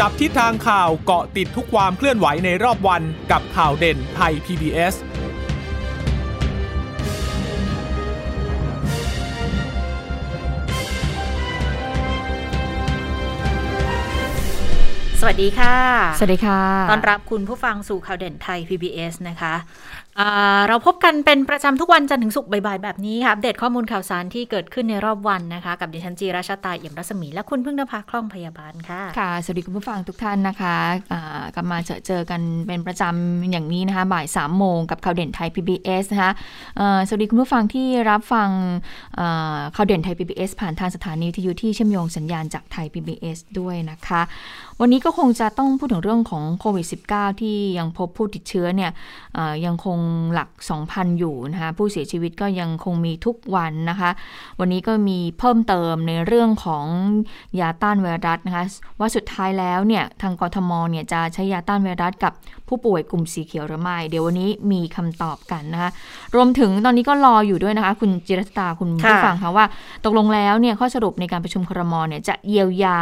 [0.00, 4.94] จับทิศทางข่าวเกาะติดทุกความเคลื่อนไหวในรอบวันกับข่าวเด่นไทย PBS
[15.20, 15.76] สวัสดีค่ะ
[16.18, 19.54] สวัสดีค่ะต้อนรับคุณผู้ฟังสู่ข่าวเด่นไทย PBS นะคะ
[20.68, 30.76] เราพบกันเป็นประจำทุกวันจันทร์ถึงศุกร์บ่ายๆ แบบนี้ค่ะ อัปเดตข้อมูลข่าวสารที่เกิดขึ้นในรอบวันนะคะ กับดิฉันจีราชาตาเอี่ยมรัศมี และคุณพึ่งนภาคล่องพยาบาลค่ะ ค่ะ สวัสดีคุณผู้ฟังทุกท่านนะคะ
[31.54, 36.32] กลับมาเจอเจอกันเป็นประจำอย่างนี้นะคะ บ่าย3ามโมงกับข่าวเด่นไทย PBS นะคะ
[37.06, 38.48] สวัสดีคุณผู้ฟังที่รับฟัง
[39.76, 44.22] ข่าวเด่นไทย PBS ผ่านทางสถานีวิทยุที่เชื่อมโยงสัญญาณจากไทย PBS ด้วยนะคะ
[44.80, 48.90] วันนี้ก็คงจะต้องพูดถึงเรื่องของโควิด -19 ที่ยังพบผู้ติดเชื้อเนี่ย
[49.66, 49.98] ยังคง
[50.32, 50.50] หลัก
[50.84, 54.10] 2,000 อยู่นะคะผู้เสียชีวิตก็ยังคงมีทุกวันนะคะ
[54.60, 56.86] วันนี้ก็มีเพิ่มเติมในเรื่องของ
[57.60, 58.64] ยาต้านไวรัสนะคะ
[59.00, 62.32] ว่าสุดท้ายแล้วเนี่ยทางกทมเนี่ยจะใช้ยาต้านไวรัสกับ
[62.68, 65.90] ผู้ป่วยกลุ่มสีเขียวหรือไม่เดี๋ยววันนี้มีคำตอบกันนะคะ
[66.34, 69.66] รวมถึงตอนนี้ก็รออยู่ด้วยนะคะ คุณจิรตาคุณผู้ฟังคะว่า
[70.04, 72.98] ตกลงแล้วเนี่ยข้อสรุปในการประชุมครมเนี่ยจะเยียวยา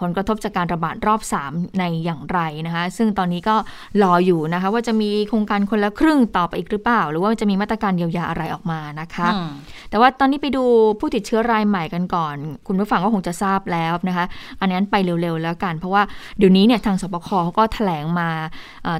[0.00, 3.56] ผลกระทบจากการระบาดรอบ 3 ในอย่างไรนะคะ ซึ่งตอนนี้ก็
[4.02, 9.28] รออยู่นะคะ ว่าจะมีโครงการคนละครึ่งต่อไปอีกหรือเปล่า หรือว่าจะมีมาตรการเยียวยาอะไรออกมานะคะ
[9.90, 10.64] แต่ว่าตอนนี้ไปดู
[11.00, 14.26] ผู้ติดเชื้อรายใหม่กันก่อน คุณผู้ฟังก็คงจะทราบแล้วนะคะ
[14.60, 16.02] อันนี้ไปเร็วๆแล้วกัน เพราะว่า
[16.38, 18.28] เดี๋ยวนี้เนี่ยทางสบคเขาก็แถลงมา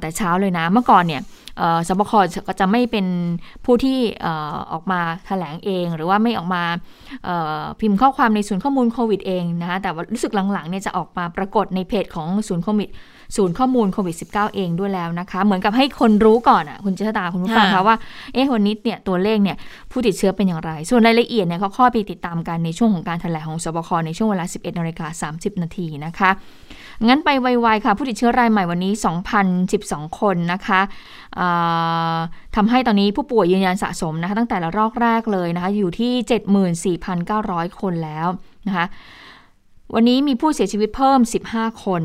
[0.00, 1.22] แต่เช้าเลยนะ เมื่อก่อนเนี่ย
[1.88, 2.12] สบค
[2.48, 3.06] ก็จะไม่เป็น
[3.64, 3.98] ผู้ที่
[4.72, 6.62] ออกมาแถลงเอง หรือว่าไม่ออกมา
[7.80, 12.88] พิมพ์ข้อความในศูนย์ข้อมูลโควิดเองนะคะแต่ว่ารู้สึกหลังๆเนี่ยจะออกมาปรากฏในเพจของศูนย์โควิด
[13.36, 17.96] ศูนย์ข้อมูลโควิด -19 เองด้วยแล้วนะคะ เหมือนกับให้คนรู้ก่อนอะคุณเจษตาคุณผู้ฟังคะว่า
[18.32, 19.56] เอ๊ะวันนี้เนี่ยตัวเลขเนี่ย
[19.90, 26.30] ผู้ติดเชื้อเป็นอย่างไร ส่วนรายละเอียดเนี่ยเขาข้อไปติดตามกันในช่วงของการแถลงของสบคในช่วงเวลา 11นาฬิกา30 นาทีนะคะ
[27.08, 28.92] งั้นไปไวๆค่ะ ผู้ติดเชื้อรายใหม่วันนี้
[29.56, 30.80] 2,012 คนนะคะ
[32.56, 36.12] ทำให้ตอนนี้ผู้ป่วยยืนยันสะสมนะคะตั้งแต่ละรอกแรกเลยนะคะ อยู่ที่
[37.12, 38.28] 74,900 คนแล้ว
[38.66, 38.86] นะคะ
[39.94, 41.20] วันนี้มีผู้เสียชีวิตเพิ่ม
[41.50, 42.02] 15 คน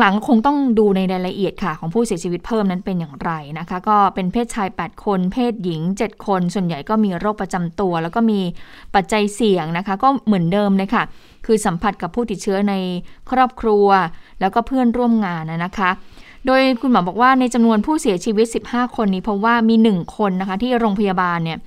[0.00, 8.40] หลังๆ คงต้องดูในรายละเอียดค่ะ ของผู้เสียชีวิตเพิ่มนั้นเป็นอย่างไรนะคะ ก็เป็นเพศชาย 8 คน เพศหญิง 7 คน ส่วนใหญ่ก็มีโรคประจำตัว แล้วก็มี
[8.94, 11.04] ปัจจัยเสี่ยงนะคะ ก็เหมือนเดิมเลยค่ะ
[11.46, 12.74] คือสัมผัสกับผู้ติดเชื้อใน
[13.30, 13.86] ครอบครัว
[14.40, 15.90] แล้วก็เพื่อนร่วมงานนะคะ
[16.46, 21.58] โดยคุณหมอบอกว่าในจำนวนผู้เสียชีวิต 15 คนนี้เพราะว่ามี 1 คนนะคะที่โรงพยาบาลเนี่ย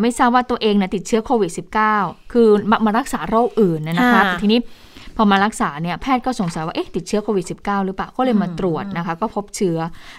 [0.00, 1.52] ไม่ทราบว่าตัวเองนะติดเชื้อโควิด
[1.92, 2.48] -19 คือ
[2.86, 4.60] มารักษาโรคอื่นนะคะแต่ทีนี้
[5.20, 9.78] พอมารักษาเนี่ยแพทย์ก็สงสัยว่าเอ๊ะติดเชื้อโควิด -19 หรือเปล่าก็เลยมาตรวจนะคะ ก็พบเชื้อ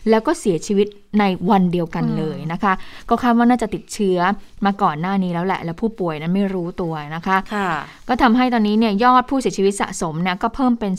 [0.09, 0.87] แล้วก็เสียชีวิต
[1.19, 2.73] ในวันเดียวกันเลยนะคะ
[3.09, 4.19] ก็คาดว่าน่าจะติดเชื้อ
[4.65, 7.69] มาก่อนหน้านี้แล้วแหละ แล้วผู้ป่วยนั้นไม่รู้ตัวนะคะค่ะ
[8.07, 10.93] ก็ทำให้ตอนนี้เนี่ยยอดผู้เสียชีวิตสะสมเนี่ยก็เพิ่มเป็น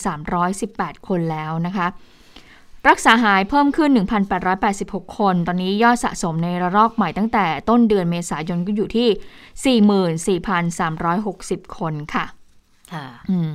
[0.50, 1.87] 318 คนแล้วนะคะ
[2.89, 3.91] รักษาหายเพิ่มขึ้น
[4.55, 9.78] 1,886 คน ตอนนี้ยอดสะสมในระลอกใหม่ตั้งแต่ต้นเดือนเมษายนก็อยู่ที่
[10.83, 12.25] 44,360 คนค่ะ
[12.93, 13.53] ค่ะ อืม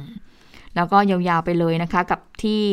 [0.76, 2.64] แล้วก็ยาวๆไปเลยนะคะ กับที่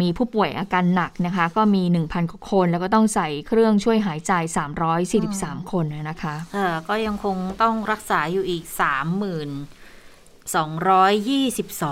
[0.00, 4.32] มีผู้ป่วยอาการหนักนะคะ ก็มี 1,000กว่าคน แล้วก็ต้องใส่เครื่องช่วยหายใจ
[5.02, 6.34] 343 คนนะคะ
[6.88, 8.64] ก็ยังคงต้องรักษาอยู่อีก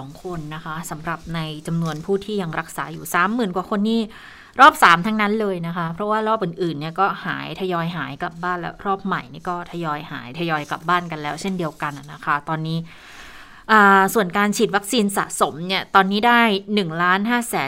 [0.09, 4.01] 30,222 คนนะคะสำหรับในจำนวนผู้ที่ยังรักษาอยู่ 30,000 กว่าคนนี่
[4.61, 12.79] รอบ 3 ทั้งนั้นเลยนะคะ เพราะว่ารอบอื่นๆเนี่ยก็หายทยอยหายกลับบ้านแล้วรอบใหม่นี่ก็ทยอยหายทยอยกลับบ้านกันแล้ว เช่นเดียวกันนะคะ ตอนนี้
[14.15, 16.43] ส่วนการฉีดวัคซีนสะสมเนี่ย ตอนนี้ได้
[16.73, 17.59] 1ล้าน5 7 3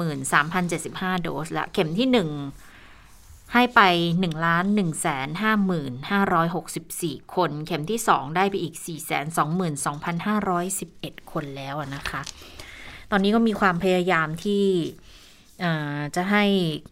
[0.00, 2.08] 0 7 5โดสแล้วเข็มที่
[2.72, 3.80] 1ให้ไป
[4.16, 5.04] 1ล้าน1
[5.42, 8.90] 5 5 6 4คน เข็มที่2ได้ไปอีก4 2
[9.36, 9.48] 2
[10.24, 10.78] 5 1
[11.18, 12.20] 1คนแล้วนะคะ
[13.10, 14.64] ตอนนี้ก็มีความพยายามที่
[16.16, 16.44] จะให้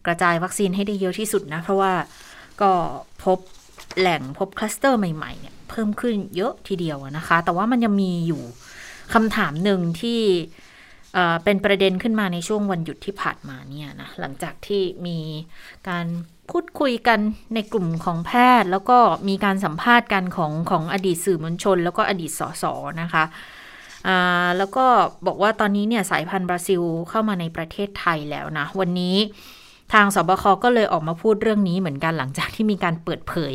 [0.05, 1.93] กระจายวัคซีนให้ได้เยอะที่สุดนะ เพราะว่า
[2.61, 2.71] ก็
[3.23, 3.39] พบ
[3.99, 8.41] แหล่งพบคลัสเตอร์ใหม่ๆเนี่ย เพิ่มขึ้นเยอะทีเดียวนะคะ แต่ว่ามันยังมีอยู่
[9.13, 10.21] คำถามหนึ่งที่
[11.43, 15.17] เป็นประเด็นขึ้นมาในช่วงวันหยุดที่ผ่านมาเนี่ยนะหลังจากที่มี
[15.89, 16.05] การ
[16.51, 17.19] พูดคุยกัน
[17.55, 18.31] ในกลุ่มของแพ
[18.61, 18.97] ทย์ แล้วก็
[19.29, 22.63] มีการสัมภาษณ์กันของของอดีตสื่อมวลชน แล้วก็อดีตสส
[23.01, 23.23] นะคะ
[24.57, 24.85] แล้วก็
[25.27, 29.15] บอกว่าตอนนี้เนี่ยสายพันธุ์บราซิลเข้ามาในประเทศไทยแล้วนะ วันนี้
[29.93, 33.53] ทางสบคก็เลยออกมาพูดเรื่องนี้เหมือนกันหลังจากที่มีการเปิดเผย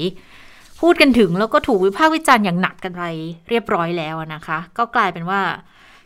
[0.80, 3.02] พูดกันถึงแล้วก็ถูกวิพากษ์วิจารณ์อย่างหนักกันไป
[3.48, 5.40] เรียบร้อยแล้วนะคะ ก็กลายเป็นว่า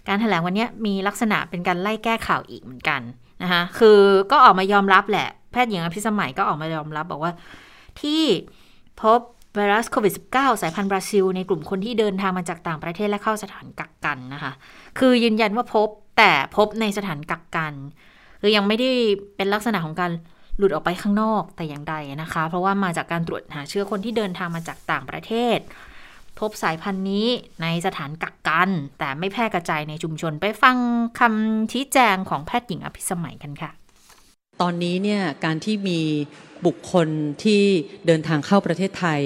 [0.08, 3.00] การถแถลงวันนี้มีลักษณะเป็นการไล่แก้ข่าวอีกเหมือนกัน
[3.42, 3.98] นะคะคือ
[4.30, 7.32] ก็ออกมายอมรับแหละ แพทย์หญิงอภิสมัยก็ออกมายอมรับบอกว่า
[8.00, 8.22] ที่
[9.02, 9.20] พบ
[9.54, 14.52] ไวรัสโควิด -19 สายพันธุ์บราซิล ในกลุ่มคนที่เดินทางมาจากต่างประเทศและเข้าสถานกักกันนะคะ
[14.98, 15.88] คือยืนยันว่าพบ
[16.18, 17.72] แต่พบในสถานกักกัน
[18.40, 18.90] คือยังไม่ได้
[19.36, 20.12] เป็นลักษณะของการ
[20.60, 25.58] หลุดออกไปข้างนอกแต่อย่างใดนะคะ เพราะว่ามาจากการตรวจหาเชื้อคนที่เดินทางมาจากต่างประเทศ
[26.38, 27.26] พบสายพันธุ์นี้
[27.62, 30.76] ในสถานกักกัน แต่ไม่แพร่กระจายในชุมชนไปฟัง
[31.18, 33.70] คำชี้แจงของแพทย์หญิงอภิสมัยกันค่ะ
[34.60, 36.00] ตอนนี้เนี่ยการที่มี
[36.66, 37.08] บุคคล
[37.44, 37.62] ที่
[38.06, 39.20] เดินทางเข้าประเทศไทย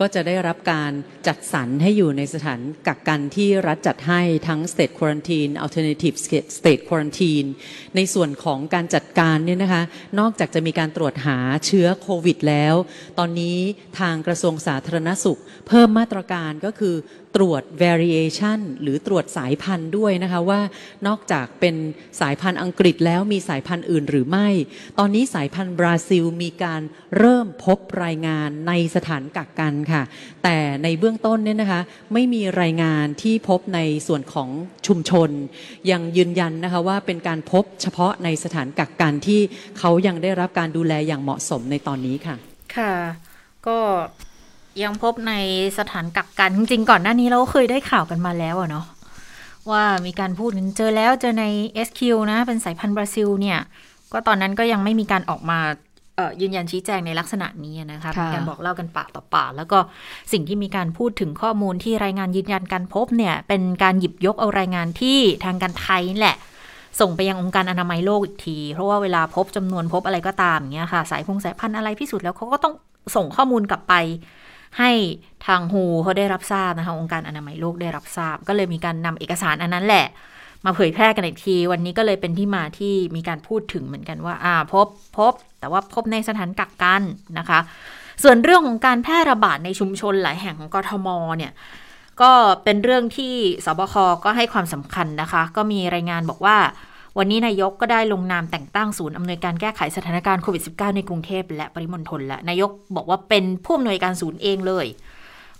[0.00, 0.92] ก็จะได้รับการ
[1.26, 6.16] จัดสรรให้อยู่ในสถานกักกันที่รัฐจัดให้ทั้ง state quarantine alternative
[6.58, 7.48] state quarantine
[7.96, 9.82] ในส่วนของการจัดการเนี่ยนะคะ
[10.18, 12.74] นอกจากจะมีการตรวจหาเชื้อโควิดแล้ว
[13.18, 13.58] ตอนนี้
[14.00, 16.96] ทางกระทรวงสาธารณสุข เพิ่มมาตรการก็คือ
[17.36, 20.60] ตรวจ variation หรือตรวจสายพันธุ์ด้วยนะคะว่า
[21.06, 21.74] นอกจากเป็น
[22.20, 24.48] สายพันธุ์อังกฤษแล้วมีสายพันธุ์อื่นหรือไม่
[24.98, 26.79] ตอนนี้สายพันธุ์บราซิลมีการ
[27.18, 30.02] เริ่มพบรายงานในสถานกักกันค่ะ
[30.42, 31.80] แต่ในเบื้องต้นเนี่ยนะคะ
[32.12, 34.48] ไม่มีรายงานที่พบในส่วนของ
[34.86, 35.30] ชุมชน
[35.90, 39.40] ยังยืนยันนะคะว่าเป็นการพบเฉพาะในสถานกักกันที่
[39.78, 42.36] เขายังได้รับการดูแลอย่างเหมาะสมในตอนนี้ค่ะ
[42.76, 42.92] ค่ะ
[43.66, 43.78] ก็
[44.82, 45.34] ยังพบใน
[45.78, 48.86] สถานกักกันจริงๆก่อนหน้านี้เราก็เคยได้ข่าวกันมาแล้วอะเนาะ
[49.70, 51.44] ว่ามีการพูดเจอแล้วเจอใน
[51.86, 52.00] SQ
[52.30, 53.58] นะ เป็นสายพันธุ์บราซิลเนี่ย
[54.12, 55.58] ก็ตอนนั้นก็ยังไม่มีการออกมา
[56.40, 59.78] ยืนยันชี้แจงในลักษณะนี้นะคะค่ะมีการบอกเล่ากันปากต่อปากแล้วก็
[60.32, 66.36] สิ่งที่มีการพูดถึงข้อมูลที่รายงานยืนยันการพบเนี่ย เป็นการหยิบยกเอารายงานที่ทางการไทยนี่แหละ
[67.00, 72.74] ส่งไปยังองค์การอนามัยโลกอีกที เพราะว่าเวลาพบจำนวนพบอะไรก็ตามอย่างเงี้ยค่ะ สายพงสายพันธุ์อะไรพิสูจน์แล้วเขาก็ต้อง
[73.16, 73.94] ส่งข้อมูลกลับไป
[74.78, 74.90] ให้
[75.46, 80.06] ทางฮูเขาได้รับทราบนะคะองค์การอนามัยโลกได้รับทราบ ก็เลยมีการนำเอกสารอันนั้นแหละ
[80.64, 84.86] มาเผยแพร่กันอีกที วันนี้ก็เลยเป็นที่มาที่มีการพูดถึงเหมือนกันว่า อ่าพบ
[85.18, 87.02] พบ แต่ว่าพบในสถานกักกัน
[87.38, 87.60] นะคะ
[88.22, 91.52] ส่วนเรื่องของการแพร่ระบาดในชุมชนหลายแห่งของกทมเนี่ย
[92.22, 92.32] ก็
[92.64, 93.34] เป็นเรื่องที่
[93.64, 96.56] สบคก็ให้ความสำคัญนะคะ ก็มีรายงานบอกว่า
[97.18, 104.86] วันนี้นายกก็ได้ลงนามแต่งตั้งศูนย์อำนวยการแก้ไขสถานการณ์โควิด -19 ในกรุงเทพและปริมณฑลและนายกบอกว่าเป็นผู้อำนวยการศูนย์เองเลย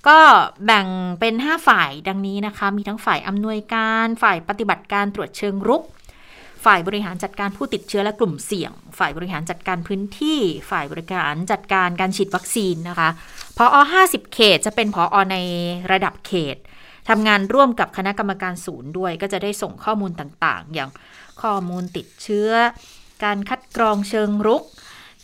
[0.08, 0.18] ก็
[0.64, 0.86] แบ่ง
[1.20, 5.82] เป็น 5 ฝ่ายดังนี้นะคะ มีทั้งฝ่ายอำนวยการ ฝ่ายปฏิบัติการตรวจเชิงรุก
[6.64, 10.38] ฝ่ายบริหารจัดการผู้ติดเชื้อและกลุ่มเสี่ยง ฝ่ายบริหารจัดการพื้นที่
[10.70, 13.10] ฝ่ายบริการจัดการการฉีดวัคซีนนะคะ
[13.56, 15.36] พอ50 เขตจะเป็นพออใน
[15.92, 16.56] ระดับเขต
[17.08, 20.90] ทำงานร่วมกับคณะกรรมการศูนย์ด้วย ก็จะได้ส่งข้อมูลต่างๆ อย่าง
[21.42, 22.50] ข้อมูลติดเชื้อ
[23.24, 24.62] การคัดกรองเชิงรุก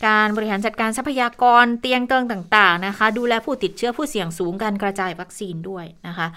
[0.05, 6.27] การบริหารจัดการทรัพยากรเตียงเติงต่าง ๆ นะคะ ดูแลผู้ติดเชื้อผู้เสี่ยงสูงการกระจายวัคซีนด้วยนะคะ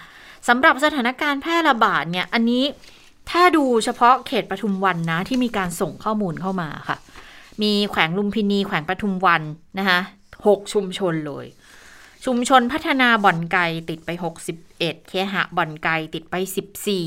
[0.47, 2.63] สำหรับสถานการณ์แพร่ระบาดเนี่ยอันนี้
[3.31, 6.97] ถ้าดูเฉพาะเขตปทุมวันนะ ที่มีการส่งข้อมูลเข้ามาค่ะ
[7.61, 9.41] มีแขวงลุมพินีแขวงปทุมวัน
[9.79, 9.99] นะคะ
[10.47, 11.45] หกชุมชนเลย
[12.25, 14.09] ชุมชนพัฒนาบ่อนไก่ติดไป
[14.59, 16.35] 61 เคหะบ่อนไก่ติดไป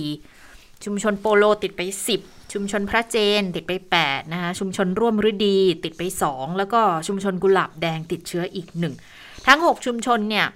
[0.07, 1.81] 14 ชุมชนโปโลติดไป
[2.19, 3.73] 10 ชุมชนพระเจนติดไป
[4.05, 8.67] 8 นะคะชุมชนร่วมฤดีติดไป 2 แล้วก็ชุมชนกุหลาบแดงติดเชื้ออีก
[9.07, 10.47] 1 ทั้ง 6 ชุมชนเนี่ย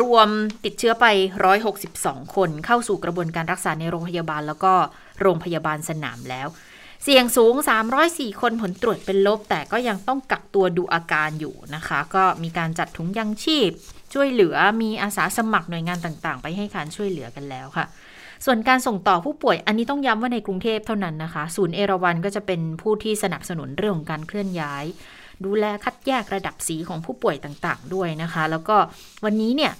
[0.00, 0.28] รวม
[0.64, 1.06] ติดเชื้อไป
[1.70, 4.72] 162 คนเข้าสู่กระบวนการรักษาในโรงพยาบาล แล้วก็
[5.20, 6.48] โรงพยาบาลสนามแล้ว
[7.04, 7.54] เสี่ยงสูง
[7.98, 13.70] 304 คนผลตรวจเป็นลบ แต่ก็ยังต้องกักตัวดูอาการอยู่นะคะ ก็มีการจัดถุงยังชีพ
[14.14, 17.86] ช่วยเหลือมีอาสาสมัครหน่วยงานต่างๆ ไปให้การช่วยเหลือกันแล้วค่ะ
[18.44, 24.84] ส่วนการส่งต่อผู้ป่วยอันนี้ต้องย้ำว่าในกรุงเทพเท่านั้นนะคะ ศูนย์เอราวันก็จะเป็นผู้ที่สนับสนุนเรื่องของการเคลื่อนย้าย
[25.44, 28.76] ดูแลคัดแยกระดับสีของผู้ป่วยต่างๆ ด้วยนะคะ แล้วก็
[29.24, 29.72] วันนี้เนี่ย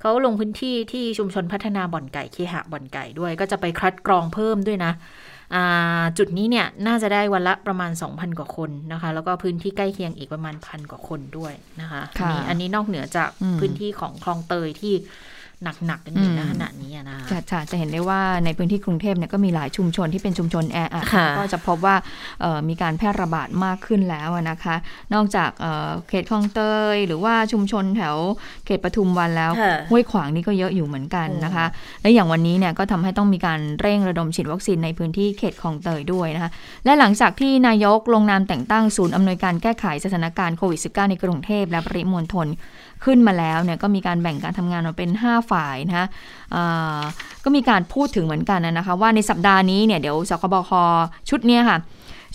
[0.00, 4.92] เขาลงพื้นที่ที่ชุมชนพัฒนาบ่อนไก่เคหะบ่อนไก่ด้วย ก็จะไปคัดกรองเพิ่มด้วยนะ
[5.54, 14.94] อ่าจุดนี้เนี่ยน่าจะได้วันละประมาณ 2,000 กว่าคนนะคะ แล้วก็พื้นที่ใกล้เคียงอีกประมาณพันกว่าคนด้วยนะคะอันค่ะนี้อันนี้นอกเหนือจากอืมพื้นที่ของคลองเตยที่
[15.86, 21.96] หนักๆกันอยู่อืมณขณะนี้อะนะคะจะจะจะเห็นได้ว่าในพื้นที่กรุงเทพเนี่ยก็มีหลายชุมชนที่เป็นชุมชนแออัดค่ะก็จะพบว่า
[22.40, 24.76] เอ่อมีการแพร่ระบาดมากขึ้นแล้วอะนะคะ
[25.14, 26.60] นอกจากเอ่อเขตคลองเต
[26.94, 28.16] ย หรือว่าชุมชนแถว
[28.66, 31.66] เขตปทุมวันแล้วค่ะห้วยขวางนี่ก็เยอะอยู่เหมือนกันนะคะ
[32.02, 36.50] และอย่างวันนี้เนี่ยก็ทำให้ต้องมีการเร่งระดมฉีดวัคซีนในพื้นที่เขตคลองเตยด้วยนะคะ
[36.84, 42.46] และหลังจากที่นายกลงนามแต่งตั้งศูนย์อำนวยการแก้ไขสถานการณ์โควิด -19 ในกรุงเทพและปริมณฑล
[43.04, 46.06] ขึ้นมาแล้วเนี่ยก็มีการแบ่งการทำงานออกเป็น 5 ฝ่ายนะคะ
[46.54, 47.00] อ่า
[47.44, 50.70] ก็มีการพูดถึงเหมือนกันนะคะว่าในสัปดาห์นี้เนี่ยเดี๋ยวสคบค
[51.28, 51.78] ชุดเนี้ยค่ะ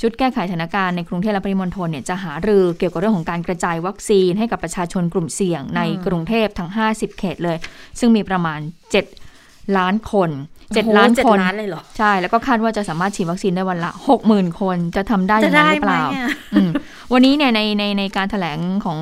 [0.02, 7.58] ชุดแก้ไขสถานการณ์ในกรุงเทพและปริมณฑลเนี่ยจะหารือเกี่ยวกับเรื่องของการกระจายวัคซีนให้กับประชาชนกลุ่มเสี่ยงในกรุงเทพทั้ง 50 เขตเลย
[8.00, 8.60] ซึ่งมีประมาณ
[9.18, 13.92] 7 ล้านคน7โอ้โหล้านเจ็ดคนล้านเลยเหรอใช่ แล้วก็คาดว่าจะสามารถฉีดวัคซีนได้วันละ
[14.26, 16.70] 60,000 คนจะทำได้อย่างนั้นหรือเปล่าจะได้ไหมอะอืม
[17.14, 19.00] วันนี้เนี่ยในในในการถแถลงของ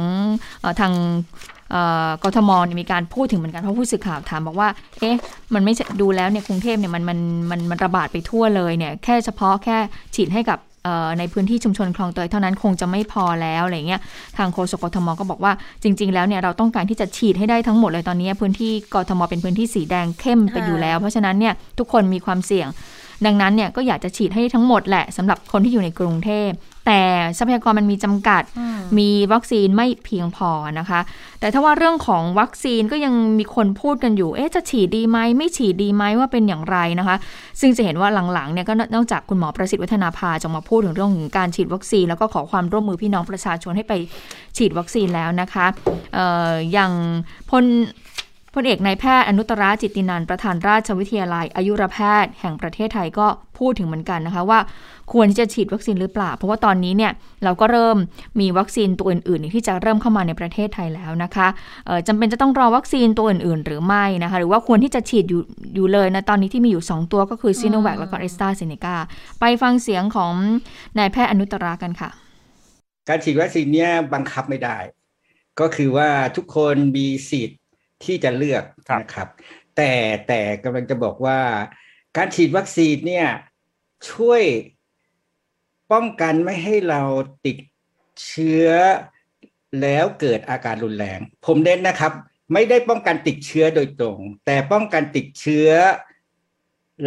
[0.62, 1.55] เออทางเอ
[2.24, 5.15] กทมมีการพูดถึงเหมือนกันเพราะผู้สื่อข่าวถามบอกว่า เอ๊ะ
[5.53, 7.20] มันไม่ดูแล้วเนี่ยกรุงเทพเนี่ยมันมัน
[7.51, 9.77] มันมันระบาดไปทั่วเลยเนี่ยแค่เฉพาะแค่
[10.15, 10.60] ฉีดให้กับ
[11.20, 14.01] ในพื้นที่ชุมชนคลองเตยเท่านั้นคงจะไม่พอแล้วอะไรเงี้ย
[14.38, 15.51] ทางโฆษกกทมก็บอกว่า
[15.84, 22.67] จริง ๆ แล้วเนี่ยเราต้องการที่จะฉีดให้ได้ทั้งหมดเลยตอนนี้พื้นที่กทมเป็นพื้นที่สีแดงเข้มไปอยู่แล้ว เพราะฉะนั้นเนี่ยทุกคนมีความเสี่ยง
[23.25, 26.50] ดังนั้นเนี่ยก็อยากจะฉีดให้ทั้งหมดแหละสำหรับคนที่อยู่ในกรุงเทพ
[26.88, 27.01] แต่
[27.38, 28.44] ทรัพยากรมันมีจำกัด
[28.98, 30.50] มีวัคซีนไม่เพียงพอ
[30.80, 31.00] นะคะ
[31.39, 37.18] แต่ถ้าว่าเรื่องของวัคซีนก็ยังมีคนพูดกันอยู่ เอ๊ะจะฉีดดีไหมไม่ฉีดดีไหมว่าเป็นอย่างไรนะคะ
[37.60, 43.94] ซึ่งจะเห็นว่าหลังๆเนี่ยก็นอกจากคุณหมอประสิทธิ์วัฒนาภาจะมาพูดถึงเรื่องของการฉีดวัคซีน แล้วก็ขอความร่วมมือพี่น้องประชาชนให้ไป
[44.58, 45.65] ฉีดวัคซีนแล้วนะคะ
[46.18, 46.20] อ
[46.51, 46.92] ออย่าง
[47.50, 47.65] พล
[48.56, 53.28] พลเอกนายแพทย์อนุตราจิตตินันประธานราชวิทยาลัยอายุรแพทย์แห่งประเทศไทยก็
[53.60, 54.60] พูดถึงเหมือนกันนะคะว่า
[55.14, 57.12] ควรที่จะฉีดวัคซีนหรือเปล่า เพราะว่าตอนนี้เนี่ย
[57.44, 57.98] เราก็เริ่ม
[58.40, 61.48] มีวัคซีนตัวอื่นๆที่จะเริ่มเข้ามาในประเทศไทยแล้วนะคะ
[62.08, 65.42] จำเป็นจะต้องรอวัคซีนตัวอื่นๆ หรือไม่นะคะหรือว่าควรที่จะฉีดอยู่
[65.76, 68.96] อยู่เลยนะตอนนี้ที่มีอยู่ 2 ตัวก็คือซีโนแวคแล้วก็แอสตราเซเนกา
[69.40, 70.34] ไปฟังเสียงของ
[70.98, 72.10] นายแพทย์อนุตรากันค่ะ
[73.10, 74.78] การฉีดวัคซีนเนี่ยบังคับไม่ได้
[75.60, 77.60] ก็คือว่าทุกคนมีสิทธิ์
[78.04, 78.64] ที่จะเลือก
[79.02, 79.28] นะครับ
[79.75, 79.92] แต่
[80.28, 81.40] แต่กำลังจะบอกว่า
[82.18, 83.28] การฉีดวัคซีนเนี่ย
[84.12, 84.44] ช่วย
[85.92, 87.02] ป้องกันไม่ให้เรา
[87.46, 87.58] ติด
[88.25, 88.70] เชื้อ
[89.82, 92.12] แล้วเกิดอาการรุนแรง ผมเน้นนะครับ
[92.54, 95.70] ไม่ได้ป้องกันติดเชื้อโดยตรง แต่ป้องกันติดเชื้อ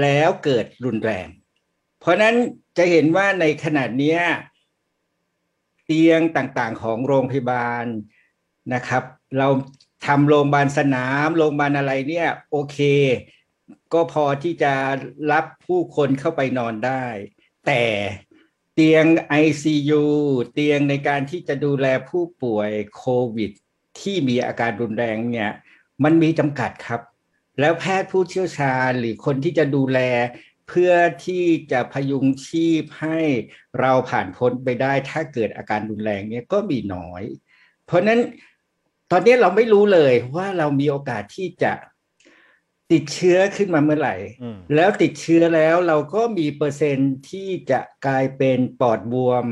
[0.03, 1.29] แล้วเกิดรุนแรง
[2.01, 2.35] เพราะนั้น
[2.77, 4.19] จะเห็นว่าในขณะนี้
[5.85, 7.87] เตียงต่างๆของโรงพยาบาล
[8.75, 9.03] นะครับ
[9.39, 9.49] เรา
[10.07, 12.79] ทำโรงพยาบาลสนามโรงพยาบาลอะไรเนี่ย โอเค
[13.93, 14.73] ก็พอที่จะ
[15.33, 17.05] รับผู้คนเข้าไปนอนได้
[17.67, 17.83] แต่
[18.75, 19.05] เตียง
[19.45, 20.05] ICU
[20.53, 23.05] เตียงในการที่จะดูแลผู้ป่วยโค
[23.37, 23.51] วิด
[24.01, 25.51] ที่มีอาการรุนแรงเนี่ย
[26.05, 27.01] มันมีจำกัดครับ
[27.61, 30.01] แล้วแพทย์ผู้เชี่ยวชาญหรือคนที่จะดูแล
[30.69, 30.95] เพื่อ
[31.27, 33.21] ที่จะพยุงชีพให้
[33.81, 37.23] เราผ่านพ้นไปได้ถ้าเกิดอาการรุนแรงเนี่ยก็มีน้อย
[37.87, 38.21] เพราะนั้น
[39.11, 41.73] ตอนนี้เราไม่รู้เลยว่าเรามีโอกาสที่จะ
[42.93, 44.17] ติดเชื้อขึ้นมาเมื่อไหร่
[44.75, 49.45] แล้วติดเชื้อแล้วเราก็มีเปอร์เซ็นต์ที่จะกลายเป็นปอดบวม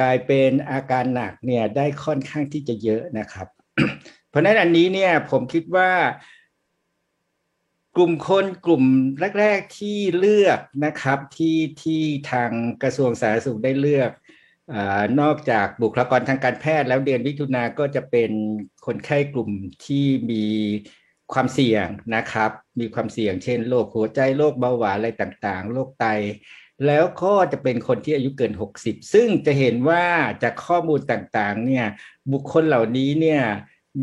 [0.00, 3.48] กลายเป็นอาการหนักเนี่ยได้ค่อนข้างที่จะเยอะนะครับ
[4.28, 5.90] เพราะนั้นอันนี้เนี่ยผมคิดว่า
[7.96, 8.84] กลุ่มคนกลุ่ม
[9.40, 12.50] แรก ๆที่เลือกนะครับที่ที่ทาง
[12.82, 14.27] กระทรวงสาธารณสุขได้เลือกอ
[15.20, 18.30] นอกจากบุคลากรทางการแพทย์แล้วเดือนมิถุนาก็จะเป็น
[18.86, 19.50] คนไข้กลุ่ม
[19.84, 20.44] ที่มี
[21.32, 26.06] ความเสี่ยงนะครับ มีความเสี่ยงเช่นโรคหัวใจโรคเบาหวานอะไรต่างๆโรคไต
[26.86, 30.04] แล้วก็จะเป็นคนที่อายุเกิน 60 ซึ่งจะเห็นว่า
[30.42, 31.86] จากข้อมูลต่างๆเนี่ย
[32.32, 33.42] บุคคลเหล่านี้เนี่ย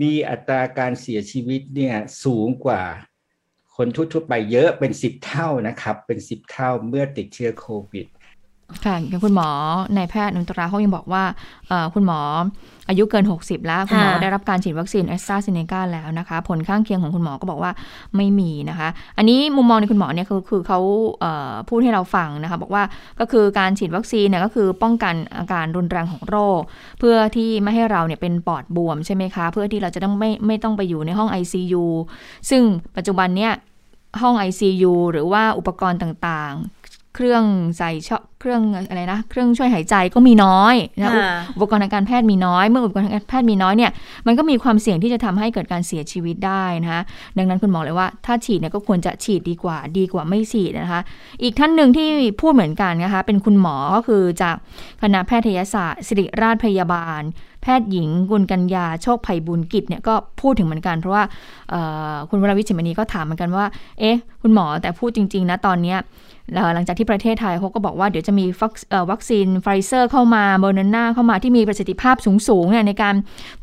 [0.02, 2.84] มีอัตราการเสียชีวิตเนี่ยสูงกว่า
[3.76, 8.06] คนทั่วๆไปเยอะเป็น 10 เท่านะครับ เป็น 10 เท่าเมื่อติดเชื้อโควิด
[8.86, 9.50] ค่ะอย่างคุณหมอ
[9.96, 11.24] นายแพทย์นุตราเขายังบอกว่า
[11.94, 12.20] คุณหมอ
[12.90, 17.72] อายุเกิน 60 แล้ว คุณหมอได้รับการฉีดวัคซีนแอสตราเซเนกาแล้วนะคะ ผลข้างเคียงของคุณหมอก็บอกว่า
[18.18, 20.80] ไม่มีนะคะ อันนี้มุมมองในคุณหมอเนี่ยคือคือเขา
[21.70, 22.84] พูดให้เราฟังนะคะ บอกว่า
[23.20, 26.62] ก็คือการฉีดวัคซีนเนี่ยก็คือป้องกันอาการรุนแรงของโรค
[27.00, 31.86] เพื่อที่ไม่ให้เราเนี่ยเป็นปอดบวมใช่ไหมคะ เพื่อที่เราจะต้องไม่ไม่ต้องไปอยู่ในห้อง ICU
[32.50, 32.62] ซึ่ง
[32.96, 33.54] ปัจจุบันเนี่ย
[34.22, 36.54] ห้อง ICU หรือว่าอุปกรณ์ต่าง
[37.16, 37.44] เครื่อง
[37.78, 41.12] ใส่ชเครื่องอะไรนะ เครื่องช่วยหายใจก็มีน้อยนะ
[41.56, 43.92] อุปกรณ์ทางการแพทย์มีน้อย เมื่ออุปกรณ์ทางการแพทย์มีน้อยเนี่ย
[44.28, 47.02] มันก็มีความเสี่ยงที่จะทำให้เกิดการเสียชีวิตได้นะคะ
[47.38, 51.02] ดังนั้นคุณหมอเลยว่าถ้าฉีดเนี่ยก็ควรจะฉีดดีกว่า ดีกว่าไม่ฉีดนะคะ
[51.44, 52.08] อีกท่านหนึ่งที่
[52.42, 54.56] พูดเหมือนกันนะคะ เป็นคุณหมอก็คือจาก
[55.02, 57.22] คณะแพทยศาสตร์ ศิริราชพยาบาล
[57.66, 61.24] แพทย์หญิงกุลกัญญาโชคภัยบุญกิจเนี่ยก็พูดถึงเหมือนกันเพราะว่า
[62.30, 63.66] คุณวรวิชิมณีก็ถามเหมือนกันว่า
[64.00, 65.96] เอ๊ะ คุณหมอแต่พูดจริง ๆ นะตอนนี้
[66.74, 68.46] หลังจากที่ประเทศไทยเขาก็บอกว่าเดี๋ยวจะมี
[69.12, 73.16] วัคซีนไฟเซอร์เข้ามาโมเดอร์นาเข้ามาที่มีประสิทธิภาพสูงๆเนี่ยในการ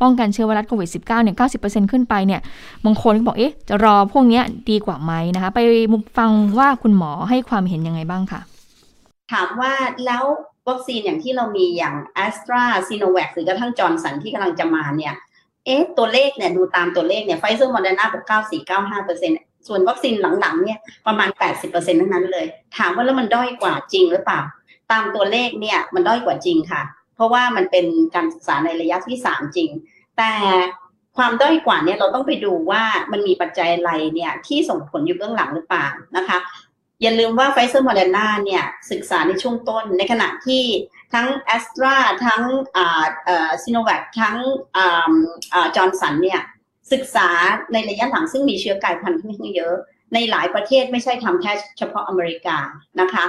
[0.03, 2.41] ป้องกันเชื้อไวรัสโควิด -19 เนี่ย 90%ขึ้นไปเนี่ย
[2.85, 4.41] บางคนก็บอก เอ๊ะ จะรอพวกนี้
[4.71, 5.61] ดีกว่าไหมนะคะ ไป
[6.19, 8.41] ฟังว่าคุณหมอให้ความเห็นยังไงบ้างค่ะ
[9.33, 9.73] ถามว่า
[10.07, 10.25] แล้ว
[10.69, 15.15] วัคซีนอย่างที่เรามีอย่างแอสตราซีโนแวคหรือกระทั่งจอห์นสันที่กำลังจะมาเนี่ย
[15.65, 18.25] เอ๊ะตัวเลขเนี่ยดูตามตัวเลขเนี่ยไฟเซอร์โมเดอร์นาบอก
[18.69, 21.29] 94-95%เปอร์เซ็นต์ส่วนวัคซีนหลังๆเนี่ยประมาณ
[21.65, 24.41] 80%ทั้งนั้นเลย ถามว่าแล้วมันด้อยกว่าจริงหรือเปล่า
[24.93, 26.83] ตามตัวเลขเนี่ยมันด้อยกว่าจริงค่ะ
[27.15, 29.71] เพราะว่ามันเป็นการศึกษาในระยะที่3จริง
[30.19, 30.33] แต่
[31.17, 36.39] ความด้อยกว่าเนี่ยเราต้องไปดูว่ามันมีปัจจัยอะไรเนี่ยที่ส่งผลอยู่เบื้องหลังหรือเปล่านะคะ
[37.03, 40.63] อย่าลืมว่าไฟเซอร์โมเดอร์นาเนี่ยศึกษาในช่วงต้น ในขณะที่
[41.15, 41.95] ทั้งแอสตรา
[42.27, 42.43] ทั้ง
[43.63, 44.37] ซีโนแวคทั้ง
[45.77, 46.41] จอห์นสันเนี่ย
[46.93, 47.29] ศึกษา
[47.73, 49.75] ในระยะหลังซึ่งมีเชื้อกลายพันธุ์ค่อนข้างเยอะ
[50.15, 52.57] ในหลายประเทศไม่ใช่ทำแค่เฉพาะอเมริกา
[53.01, 53.25] นะคะ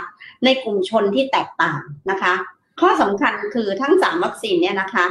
[0.46, 2.34] ในกลุ่มชนที่แตกต่างนะคะ
[2.82, 5.06] ข้อสำคัญคือทั้งสามวัคซีนเนี่ยนะคะ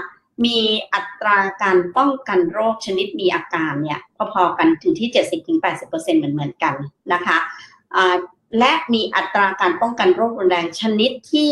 [0.45, 0.59] มี
[0.95, 4.01] อัตราการป้องกันโรคชนิดมีอาการเนี่ย
[4.33, 5.09] พอๆกันถึงที่
[5.61, 6.75] 70-80%เหมือนเหมือนกัน
[7.13, 7.39] นะคะ
[8.59, 11.51] และมีอัตราการป้องกันโรครุนแรงชนิดที่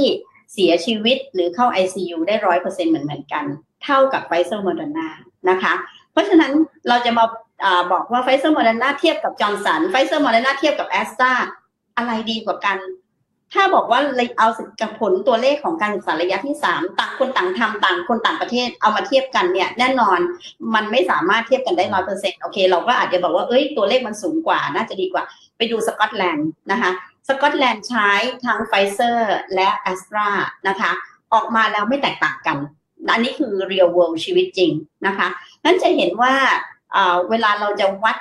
[0.52, 3.44] เสียชีวิตหรือเข้า ICU ได้ร้อยเปอร์เซ็นต์เหมือนเหมือนกัน
[3.84, 5.08] เท่ากับไฟเซอร์โมเดอร์นา
[5.50, 5.72] นะคะ
[6.12, 6.52] เพราะฉะนั้น
[6.88, 11.32] เราจะมาบอกว่าไฟเซอร์โมเดอร์นาเทียบกับจอห์นสันไฟเซอร์โมเดอร์นาเทียบกับแอสตรา
[11.96, 12.78] อะไรดีกว่ากัน
[13.54, 14.00] ถ้าบอกว่า
[14.38, 14.48] เอา
[14.80, 20.18] กับผลตัวเลขของการศึกษาระยะที่สามต่างคนต่างทำต่างคนต่างประเทศเอามาเทียบกันเนี่ย แน่นอน
[20.74, 25.24] มันไม่สามารถเทียบกันได้ร้อยเปอร์เซ็นต์โอเค เราก็อาจจะบอกว่าเอ้ยตัวเลขมันสูงกว่าน่าจะดีกว่า
[25.60, 26.90] ไปดูสกอตแลนด์นะคะ
[27.28, 28.10] สกอตแลนด์ใช้
[28.44, 30.28] ทั้งไฟเซอร์และแอสตรา
[30.68, 30.90] นะคะ
[31.32, 32.56] ออกมาแล้วไม่แตกต่างกัน
[33.12, 34.72] อันนี้คือ real world ชีวิตจริง
[35.06, 35.28] นะคะ
[35.64, 36.32] นั้นจะเห็นว่า
[37.30, 38.16] เวลาเราจะวัด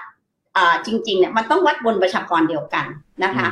[0.85, 2.85] จริงๆเนี่ยมันต้องวัดบนประชากรเดียวกัน
[3.23, 3.47] นะคะ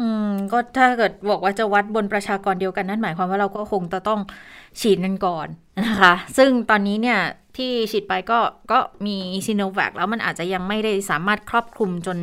[0.00, 4.20] อืมก็ถ้าเกิดบอกว่าจะวัดบนประชากรเดียวกันนั่นหมายความว่าเราก็คงจะต้อง
[4.80, 5.48] ฉีดกันก่อน
[5.86, 7.20] นะคะ ซึ่งตอนนี้เนี่ย
[7.56, 8.38] ที่ฉีดไปก็
[8.72, 9.16] ก็มี
[9.46, 12.18] ซีโนแวคแล้วมันอาจจะยังไม่ได้สามารถครอบคลุมจน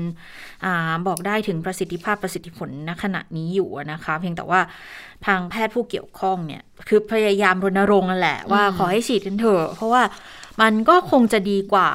[1.08, 4.62] บอกได้ถึงประสิทธิภาพประสิทธิผลณขณะนี้อยู่นะคะ เพียงแต่ว่า
[5.26, 10.04] ทางแพทย์ผู้เกี่ยวข้องเนี่ย คือพยายามรณรงค์นั่นแหละว่าขอให้ฉีดกันเถอะเพราะว่า
[10.62, 11.90] มันก็คงจะดีกว่า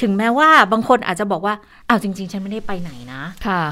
[0.00, 1.54] ถึงแม้ว่าบางคนอาจจะบอกว่า
[1.88, 3.22] อ้าวจริง ๆ ฉันไม่ได้ไปไหนนะ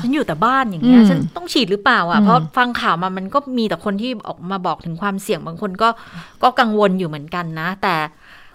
[0.03, 5.89] ฉันอยู่แต่บ้านอย่างเงี้ยฉันต้องฉีดหรือเปล่าอะเพราะฟังข่าวมามันก็มีแต่คนที่ออกมาบอกถึงความเสี่ยงบางคนก็
[6.43, 7.97] ก็กังวลอยู่เหมือนกันนะ แต่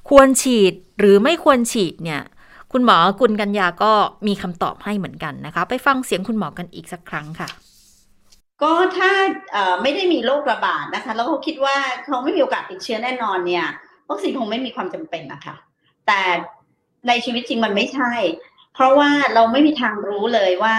[0.10, 2.22] ควรฉีดหรือไม่ควรฉีดเนี่ย
[2.74, 3.92] คุณหมอกุลกัญญาก็
[4.28, 7.50] มีคำตอบให้เหมือนกันนะคะ ไปฟังเสียงคุณหมอกันอีกสักครั้งค่ะ
[8.62, 9.12] ก็ถ้า
[9.82, 13.66] ไม่ได้มีโรคระบาดนะคะ แล้วเขาคิดว่าเขาไม่มีโอกาสติดเชื้อแน่นอนเนี่ย
[14.10, 15.56] วัคซีนคงไม่มีความจำเป็นนะคะ
[16.08, 16.22] แต่
[17.08, 18.14] ในชีวิตจริงมันไม่ใช่
[18.74, 20.76] เพราะว่าเราไม่มีทางรู้เลยว่า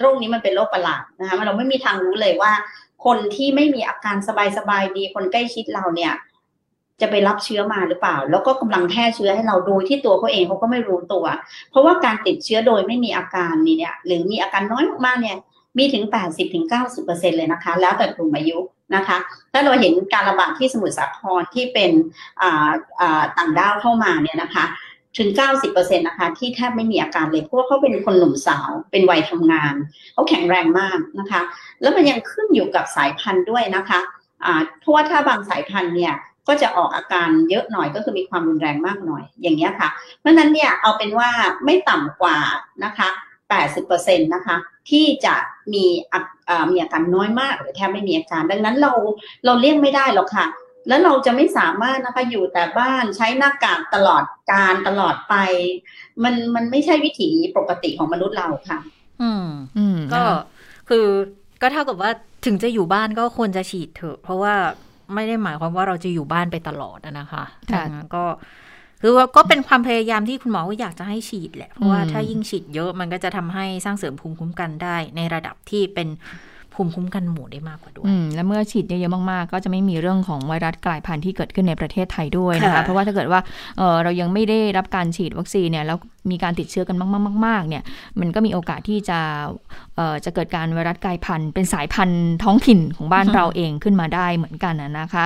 [0.00, 2.52] โรคนี้มันเป็นโรคประหลาดนะคะเราไม่มีทางรู้เลยว่า
[3.04, 4.16] คนที่ไม่มีอาการ
[4.58, 6.12] สบายๆดี คนใกล้ชิดเราเนี่ย
[7.00, 11.24] จะไปรับเชื้อมาหรือเปล่า แล้วก็กำลังแพร่เชื้อให้เราโดยที่ตัวเขาเองเขาก็ไม่รู้ตัว
[11.70, 15.38] เพราะว่าการติดเชื้อโดยไม่มีอาการนี่เนี่ยหรือมีอาการน้อยมากเนี่ย
[15.78, 16.04] มีถึง
[16.70, 18.58] 80-90%เลยนะคะ แล้วแต่กลุ่มอายุ
[18.96, 19.16] นะคะ
[19.52, 21.90] ถ้าเราเห็นการระบาดที่สมุทรสาครที่เป็น
[23.38, 24.64] ต่างด้าวเข้ามาเนี่ยนะคะ
[25.18, 25.28] ถึง
[25.68, 29.74] 90%นะคะ ที่แทบไม่มีอาการเลยเพราะเขาเป็นคนหนุ่มสาว เป็นวัยทำงาน
[30.12, 31.40] เขาแข็งแรงมากนะคะ
[31.80, 34.00] แล้วมันยังขึ้นอยู่กับสายพันธุ์ด้วยนะคะ
[34.80, 36.14] เพราะว่าถ้าบางสายพันธุ์เนี่ย
[36.48, 39.88] ก็จะออกอาการเยอะหน่อยก็คือมีความรุนแรงมากหน่อยอย่างเงี้ยค่ะ
[40.20, 41.30] เพราะนั้นเนี่ยเอาเป็นว่า
[41.64, 42.38] ไม่ต่ำกว่า
[42.84, 43.08] นะคะ
[43.66, 44.56] 80%นะคะ
[44.90, 45.34] ที่จะ
[45.72, 45.84] มี
[46.70, 48.92] มีอาการน้อยมากหรือแทบไม่มีอาการ ดังนั้นเรา
[49.44, 50.46] เราเลี่ยงไม่ได้หรอกค่ะ
[50.88, 55.34] แล้วเราจะไม่สามารถนะคะอยู่แต่บ้านใช้หน้ากากตลอดการตลอดไป
[56.24, 58.78] มันมันไม่ใช่วิถีปกติของมนุษย์เราค่ะ
[59.22, 60.22] อืมอืมก็
[60.88, 61.06] คือ
[61.62, 62.10] ก็เท่ากับว่า
[62.46, 64.54] ถึงจะอยู่บ้านก็ควรจะฉีดเถอะ เพราะว่า
[65.14, 68.24] ไม่ได้หมายความว่าเราจะอยู่บ้านไปตลอดนะคะดังนั้นก็
[69.02, 76.08] คือว่าก็เป็นความพยายามที่คุณหมอก็อยากจะให้ฉีดแหละ เพราะว่าถ้ายิ่งฉีดเยอะมันก็จะทำให้สร้างเสริมภูมิคุ้มกันได้ ในระดับที่เป็น
[76.74, 83.40] ภูมิคุ้มกันหมู่ได้มากกว่าด้วยและเมื่อฉีดเยอะๆมากๆ ก็จะไม่มีเรื่องของไวรัสกลายพันธุ์ที่เกิดขึ้นในประเทศไทยด้วยนะคะ เพราะว่าถ้าเกิดว่า
[83.78, 85.98] เเรายังไม่ได้รับการฉีดวัคซีนเนี่ยแล้ว
[86.32, 86.96] มีการติดเชื้อกัน
[87.46, 87.82] มากๆๆเนี่ย
[88.20, 89.18] มันก็มีโอกาสที่จะ
[90.24, 95.24] จะเกิดการไวรัสกลายพันธุ์ เป็นสายพันธุ์ท้องถิ่นของบ้านเราเองขึ้นมาได้เหมือนกันนะคะ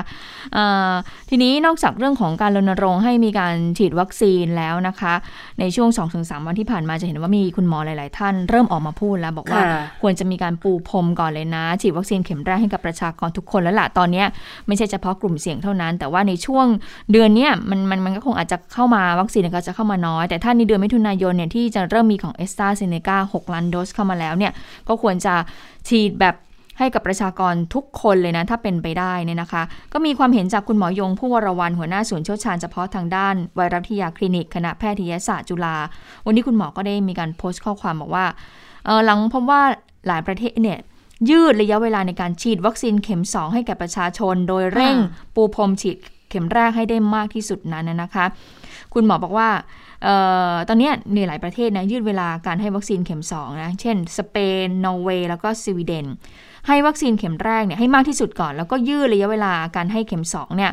[1.28, 5.14] ทีนี้นอกจากเรื่องของการรณรงค์ให้มีการฉีดวัคซีนแล้วนะคะ
[5.60, 9.62] ในช่วง 2-3 วันที่ผ่านมาจะเห็นว่ามีคุณหมอหลาย ๆ ท่านเริ่มออกมาพูดแล้วบอกว่า
[10.02, 14.24] ควรจะมีการปูพรมก่อนเลยนะ ฉีดวัคซีนเข็มแรกให้กับประชากรทุกคนแล้วล่ะตอนนี้
[14.66, 16.66] ไม่ใช่เฉพาะกลุ่มเสี่ยงเท่านั้น แต่ว่าในช่วง
[17.12, 24.52] เดือนนี้มันมันมันก็คงอาจจะเข้ามาวัคซีนก็จะเข้ามาน้อย แต่ถ้าในเดือนมิถุนายนเนี่ยที่จะเริ่มมีของเอสตราเซเนกา6ล้านโดสเข้ามาแล้วเนี่ย
[24.88, 25.34] ก็ควรจะ
[25.88, 26.36] ฉีดแบบ
[26.78, 35.76] ให้กับประชากรทุกคนเลยนะ ถ้าเป็นไปได้เนี่ยนะคะ ก็มีความเห็นจากคุณหมอยงผู้วรวันหัวหน้าศูนย์เชี่ยวชาญเฉพาะทางด้านไวรัสวิทยาคลินิกคณะแพทยศาสตร์จุฬา
[36.26, 38.24] วันนี้คุณหมอก็ได้มีการโพสต์ข้อความบอกว่า
[39.04, 39.62] หลังพบว่า
[40.06, 40.78] หลายประเทศเนี่ย
[41.30, 44.96] ยืดระยะเวลาในการฉีดวัคซีนเข็ม 2 ให้แก่ประชาชน โดยเร่ง
[45.34, 45.96] ปูพรมฉีด
[46.30, 48.24] เข็มแรกให้ได้มากที่สุดนั้นนะคะ
[48.94, 49.48] คุณหมอบอกว่า
[50.68, 56.06] ตอนนี้ในหลายประเทศนะยืดเวลาการให้วัคซีนเข็ม2นะเช่น สเปน นอร์เวย์แล้วก็สวีเดน
[56.66, 60.72] ให้วัคซีนเข็มแรกเนี่ยให้มากที่สุดก่อน แล้วก็ยืดระยะเวลาการให้เข็ม2เนี่ย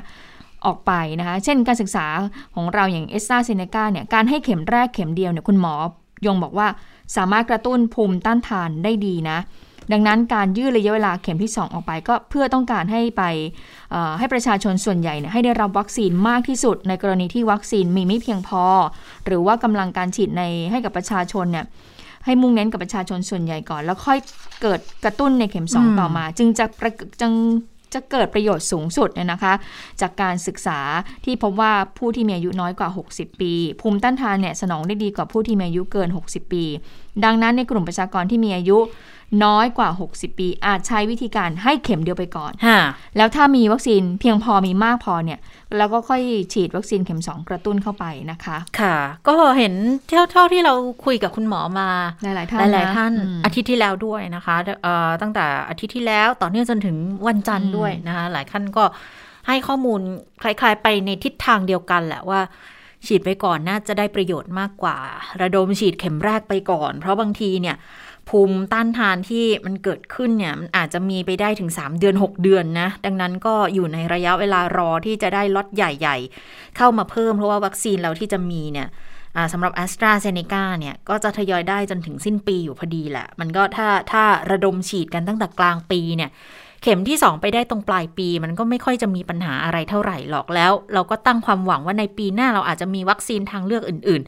[0.65, 2.05] ออกไปนะคะ เช่นการศึกษา
[2.55, 5.73] ของเราอย่างเอสตราเซเนกาเนี่ยการให้เข็มแรกเข็มเดียวเนี่ยคุณหมอ
[6.25, 6.67] ยงบอกว่า
[7.15, 9.37] สามารถกระตุ้นภูมิต้านทานได้ดีนะ
[9.91, 13.23] ดังนั้นการยืดระยะเวลาเข็มที่ 2 ออกไป ก็เพื่อต้องการให้ไป
[14.19, 18.63] ให้ประชาชนส่วนใหญ่เนี่ยให้ได้รับวัคซีนมากที่สุด ในกรณีที่วัคซีนมีไม่เพียงพอ
[19.25, 21.65] หรือว่ากำลังการฉีดในให้กับประชาชนเนี่ย
[22.25, 24.19] ให้มุ่งเน้นกับประชาชนส่วนใหญ่ก่อน แล้วค่อย
[24.61, 26.65] เกิดกระตุ้นในเข็มสองต่อมา จึงจะ
[27.21, 27.33] จึง
[27.93, 29.53] จะเกิดประโยชน์สูงสุดเนี่ยนะคะ
[30.01, 30.79] จากการศึกษา
[31.25, 36.63] ที่พบว่าผู้ที่มีอายุน้อยกว่า 60 ปี ภูมิต้านทานเนี่ยสนองได้ดีกว่าผู้ที่มีอายุเกิน 60 ปี
[37.25, 38.77] ดังนั้นในกลุ่มประชากรที่มีอายุ
[39.45, 42.51] น้อยกว่า 60 ปี อาจใช้วิธีการให้เข็มเดียวไปก่อน
[43.17, 45.39] แล้วถ้ามีวัคซีนเพียงพอมีมากพอเนี่ย
[45.77, 46.21] แล้วก็ค่อย
[46.53, 48.95] ฉีดวัคซีนเข็ม 2 กระตุ้นเข้าไปนะคะ ค่ะ
[49.27, 49.73] ก็เห็น
[50.07, 50.73] เท่าเท่าที่เรา
[51.05, 51.89] คุยกับคุณหมอมา
[52.21, 53.13] หลายๆท่านหลายๆท่าน
[53.45, 54.55] อาทิตย์ที่แล้วด้วยนะคะ
[55.21, 56.95] ตั้งแต่อาทิตย์ที่แล้วต่อเนื่องจนถึง
[57.27, 58.83] วันจันทร์ด้วยนะคะหลายท่านก็
[59.47, 59.99] ให้ข้อมูล
[60.43, 62.41] คล้าย ๆ ไปในทิศทางเดียวกันแหละว่า
[63.07, 64.97] ฉีดไปก่อนน่าจะได้ประโยชน์มากกว่า
[65.41, 67.75] ระดมฉีดเข็มแรกไปก่อน เพราะบางทีเนี่ย
[68.29, 78.87] ภูมิต้านทานที่มันเกิดขึ้นเนี่ยมันอาจจะมีไปได้ถึง 3 เดือน 6 เดือนนะ ดังนั้นก็อยู่ในระยะเวลารอที่จะได้ล็อตใหญ่ ๆ เข้ามาเพิ่มเพราะว่าวัคซีนเราที่จะมีเนี่ย
[79.53, 86.29] สำหรับ a s t r a z เซ e c a เนี่ย ก็จะทยอยได้จนถึงสิ้นปีอยู่พอดีแหละ มันก็ถ้าถ้าระดมฉีดกันตั้งแต่กลางปีเนี่ย
[86.83, 94.23] เข็มที่ 2 ไปได้ตรงปลายปี มันก็ไม่ค่อยจะมีปัญหาอะไรเท่าไหร่หรอกแล้ว เราก็ตั้งความหวังว่าในปีหน้าเราอาจจะมีวัคซีนทางเลือกอื่น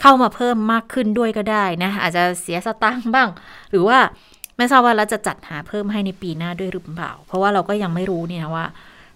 [0.00, 3.28] เข้ามาเพิ่มมากขึ้นด้วยก็ได้นะ อาจจะเสียสตางค์บ้าง
[3.70, 3.98] หรือว่า
[4.56, 8.66] ไม่ทราบว่าเราจะจัดหาเพิ่มให้ในปีหน้าด้วยหรือเปล่า เพราะว่าเราก็ยังไม่รู้เนี่ยว่า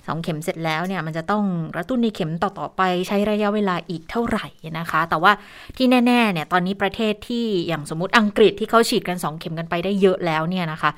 [0.07, 4.47] สองเข็มเสร็จแล้วเนี่ยมันจะต้องกระตุ้นในเข็มต่อ ๆ ไปใช้ระยะเวลาอีกเท่าไหร่
[4.79, 5.33] นะคะ แต่ว่า
[5.77, 10.91] ที่แน่ๆเนี่ยตอนนี้ประเทศที่อย่างสมมติอังกฤษที่เขาฉีดกัน 2 เข็มกันไปได้เยอะแล้วเนี่ยนะคะ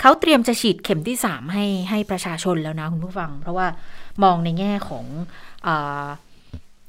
[0.00, 3.66] เขาเตรียมจะฉีดเข็มที่ 3 ให้ให้ประชาชนแล้วนะคุณผู้ฟัง เพราะว่า
[4.22, 5.04] มองในแง่ของ
[5.66, 5.68] อ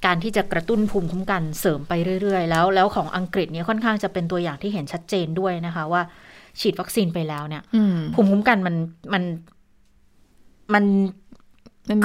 [0.05, 6.01] การที่จะกระตุ้นภูมิคุ้มกันเสริมไปเรื่อยๆ แล้ว แล้วของอังกฤษเนี่ยค่อนข้างจะเป็นตัวอย่างที่เห็นชัดเจนด้วยนะคะว่า
[6.59, 7.63] ฉีดวัคซีนไปแล้วเนี่ย
[8.13, 8.75] ภูมิคุ้มกันมัน
[9.13, 9.23] มัน
[10.73, 10.85] มัน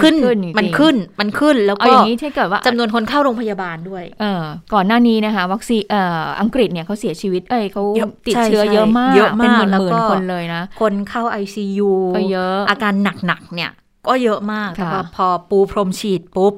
[0.02, 0.14] ขึ้น
[0.58, 7.82] มันขึ้นมันขึ้นแล้วก็อย่างนี้ถ้าเกิดว่าจำนวนคนเข้าโรงพยาบาลด้วย เออก่อนหน้านี้นะคะ วัคซีนเอ่ออังกฤษเนี่ยเขาเสียชีวิต เอ้ยเขา
[8.26, 12.94] ติดเชื้อเยอะมากเยอะมากแล้วก็คนเลยนะ คนเข้าไอซียูก็เยอะอาการ
[13.26, 13.70] หนักๆเนี่ย
[14.08, 16.54] ก็เยอะมากแต่พอปูพรมฉีดปุ๊บ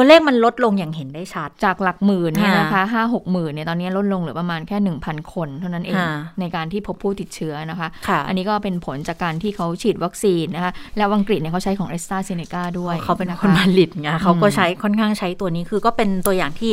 [0.00, 6.02] ตัวเลขมันลดลงอย่างเห็นได้ชัด จากหลักหมื่นเนี่ยนะคะห้าหกหมื่นเนี่ยตอนนี้ลดลงเหลือประมาณแค่หนึ่งพันคนเท่านั้นเอง
[6.40, 7.88] ในการที่พบผู้ติดเชื้อนะคะ
[8.28, 16.72] อันนี้ก็เป็นผลจากการที่เขาฉีดวัคซีนนะคะแล้วอังกฤษเนี่ยเขาใช้ของเอสตราเซเนกาด้วยเขาเป็นคนผลิตไงเขาก็ใช้ค่อนข้างใช้ตัวนี้คือก็เป็นตัวอย่างที่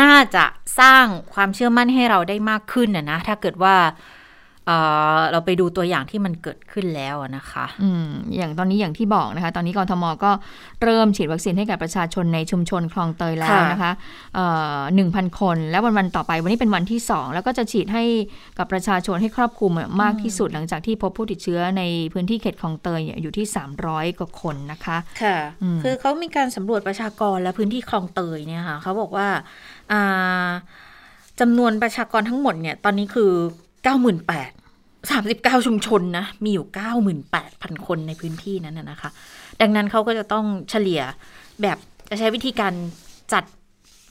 [0.00, 0.44] น่าจะ
[0.80, 3.74] สร้างความเชื่อมั่นให้เราได้มากขึ้นนะนะถ้าเกิดว่า
[5.32, 10.30] เราไปดูตัวอย่างที่มันเกิดขึ้นแล้วนะคะอืมอย่างตอนนี้อย่างที่บอกนะคะ ตอนนี้กรทมก็
[10.82, 13.92] เริ่มฉีดวัคซีนให้กับประชาชนในชุมชนคลองเตยแล้วนะคะ
[14.94, 18.04] หนึ่งพันคน แล้ววันวันต่อไปวันนี้เป็นวันที่สองแล้วก็จะฉีดให้
[18.58, 23.46] กับประชาชนให้ครอบคลุมมากที่สุดหลังจากที่พบผู้ติดเชื้อในพื้นที่เขตคลองเตยอยู่ที่
[23.82, 25.36] 300 กว่าคนนะคะ ค่ะ
[25.82, 29.28] คือเขามีการสำรวจประชากรและพื้นที่คลองเตยเนี่ยค่ะเขาบอกว่า
[31.40, 33.32] จำนวนประชากรทั้งหมดเนี่ยตอนนี้คือ
[33.84, 39.10] เสามสิบเก้าชุมชนนะ มีอยู่เก้าหมื่นแปดพันคนในพื้นที่นั้นนะคะ
[39.60, 41.02] ดังนั้นเขาก็จะต้องเฉลี่ย
[41.62, 42.74] แบบจะใช้วิธีการ
[43.32, 43.44] จัด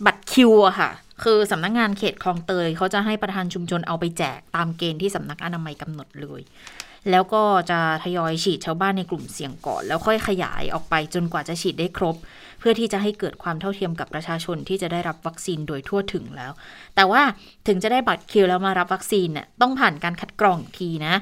[0.05, 0.89] บัตรคิวอะค่ะ
[1.23, 6.41] คือสำนักงงานเขตคลองเตย เขาจะให้ประธานชุมชนเอาไปแจกตามเกณฑ์ที่สำนักอนามัยกำหนดเลย
[7.11, 12.15] แล้วก็จะทยอยฉีดชาวบ้านในกลุ่มเสี่ยงก่อน แล้วค่อยขยายออกไปจนกว่าจะฉีดได้ครบ
[12.67, 16.51] พื่อที่จะให้เกิดความเท่าเทียมกับประชาชนที่จะได้รับวัคซีนโดยทั่วถึงแล้ว
[16.95, 17.21] แต่ว่า
[17.67, 21.15] ถึงจะได้บัตรคิวแล้วมารับวัคซีนน่ยต้องผ่านการคัดกรองทีนะ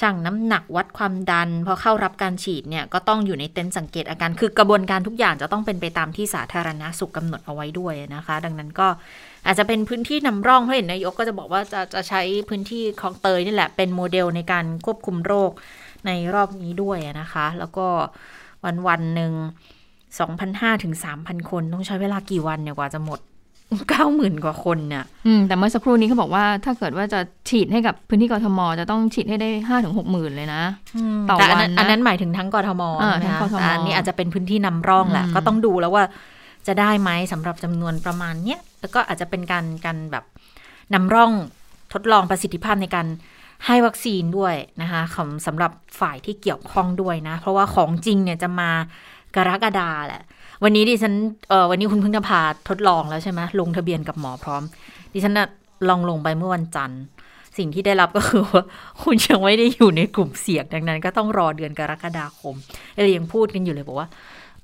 [0.00, 8.88] ชั่งน้ำหนักวัดความดัน พอเข้ารับการฉีดเนี่ยก็ต้องอยู่ในเต็นท์สังเกตอาการคือกระบวนการทุกอย่างจะต้องเป็นไปตามที่สาธารณาสุขกำหนดเอาไว้ด้วยนะคะ ดังนั้นก็
[9.46, 15.50] อาจจะเป็นพื้นที่นำร่องเพราะเห็นนายกก็จะบอกว่าจะจะใช้พื้นที่คลองเตยนี่แหละเป็นโมเดลในการควบคุมโรค
[16.06, 17.86] ในรอบนี้ด้วยนะคะ แล้วก็
[18.64, 19.32] วันวันหนึ่ง
[20.16, 23.20] 2,500ถึง3,000 คนต้องใช้เวลากี่วันเนี่ยกว่าจะหมด
[23.88, 30.62] เก้าหมื่นกว่าคนเนี่ยอืมแต่เมื่อสักครู่นี้เขาบอกว่าถ้าเกิดว่าจะฉีดให้กับพื้นที่กรทม จะต้องฉีดให้ได้ห้าถึงหกหมื่นเลยนะ
[31.30, 32.82] ต่อวันนะอันนั้นหมายถึงทั้งกรทม
[33.22, 36.04] นะคะอันนี้อาจจะเป็นพื้นที่นำร่องแหละ ก็ต้องดูแล้วว่า
[36.66, 40.24] จะได้ไหมสำหรับจำนวนประมาณเนี้ยแล้วก็อาจจะเป็นการการแบบ
[40.94, 41.32] นำร่อง
[41.92, 43.06] ทดลองประสิทธิภาพในการ
[43.66, 48.70] ให้วัคซีนด้วยนะคะของสำหรับฝ่ายที่เกี่ยวข้องด้วยนะ เพราะว่าของจริงเนี่ยจะมา
[49.36, 50.22] กรกฎาแหละ
[50.64, 51.14] วันนี้ดิฉัน
[51.48, 54.62] เออวันนี้คุณเพิ่งจะพาทดลองแล้วใช่ไหมลงทะเบียนกับหมอพร้อม
[55.12, 55.48] ดิฉันนะ
[55.88, 57.02] ลองลงไปเมื่อวันจันทร์
[57.58, 58.62] สิ่งที่ได้รับก็คือว่า
[59.02, 62.54] คุณยังไม่ได้อยู่ในกลุ่มเสี่ยงดังนั้น ก็ต้องรอเดือนกรกฎาคม
[62.94, 64.08] เรายังพูดกันอยู่เลยบอกว่า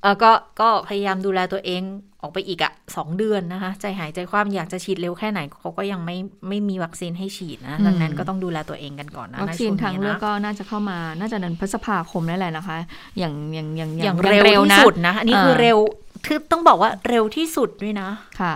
[0.00, 1.82] เออก็ก็พยายามดูแลตัวเอง
[2.24, 6.16] ออกไปอีกอะสองเดือนนะคะ ใจหายใจความอยากจะฉีดเร็วแค่ไหนเขาก็ยังไม่
[6.48, 12.76] ไม่มีวัคซีนให้ฉีดนะดังนั้นก็ต้องดูแลตัวเองกันก่อนนะวัคซีนใช่วทางเลือกะก็น่าจะเข้ามาน่าจะเดือนพฤษภาคมนั่นแหละนะคะ
[13.18, 15.78] อย่างอย่างอย่างอย่างเร็วที่นะสุดนะอันนี้คือเออเร็ว
[16.26, 18.08] คือต้องบอกว่าเร็วที่สุดด้วยนะ
[18.40, 18.54] ค่ะ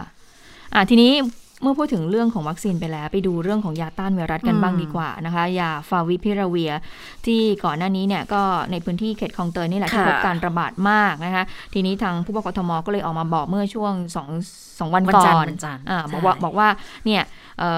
[0.74, 1.12] อะทีนี้
[1.62, 6.72] เมื่อพูดถึงเรื่องของวัคซีนไปแล้ว ไปดูเรื่องของยาต้านไวรัสกันอืมบ้างดีกว่านะคะ ยาฟาวิพิราเวีย
[7.26, 11.44] ที่ก่อนหน้านี้เนี่ยก็ในพื้นที่เขตคลองเตยนี่แหละที่พบการระบาดมากนะคะ
[11.74, 14.28] ทีนี้ทางผู้ว่ากทมก็เลยออกมาบอกเมื่อช่วงสอง
[14.78, 16.68] สองวันวันก่จันทอร์นวันจันทร์อ่าบอกใช่ว่าบอกว่า
[17.06, 17.22] เนี่ย
[17.58, 17.70] เอ่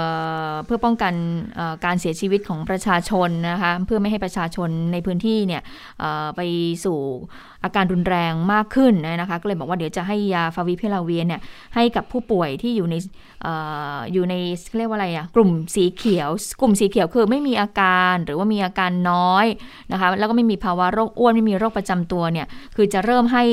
[0.51, 1.15] อเพื่อป้องกัน
[1.57, 5.63] เอ่อการเสียชีวิตของประชาชนนะคะเพื่อไม่ให้ประชาชนในพื้นที่เนี่ย
[6.01, 6.41] เอ่อไป
[6.85, 6.99] สู่
[7.65, 11.41] อาการรุนแรงมากขึ้นนะคะ ก็เลยบอกว่าเดี๋ยวจะให้ยาฟาวิพิลาเวียเนี่ย
[11.75, 12.95] ให้กับผู้ป่วยที่อยู่ใน
[13.47, 13.49] อ
[14.13, 14.35] อยู่ใน
[14.79, 16.29] เรียกว่าอะไรอะกลุ่มสีเขียว
[16.61, 19.47] กลุ่มสีเขียวคือไม่มีอาการหรือว่ามีอาการน้อย
[19.93, 22.47] นะคะ แล้วก็ไม่มีภาวะโรคอ้วนไม่มีโรคประจำตัวเนี่ย
[22.77, 23.45] คือจะเริ่มให้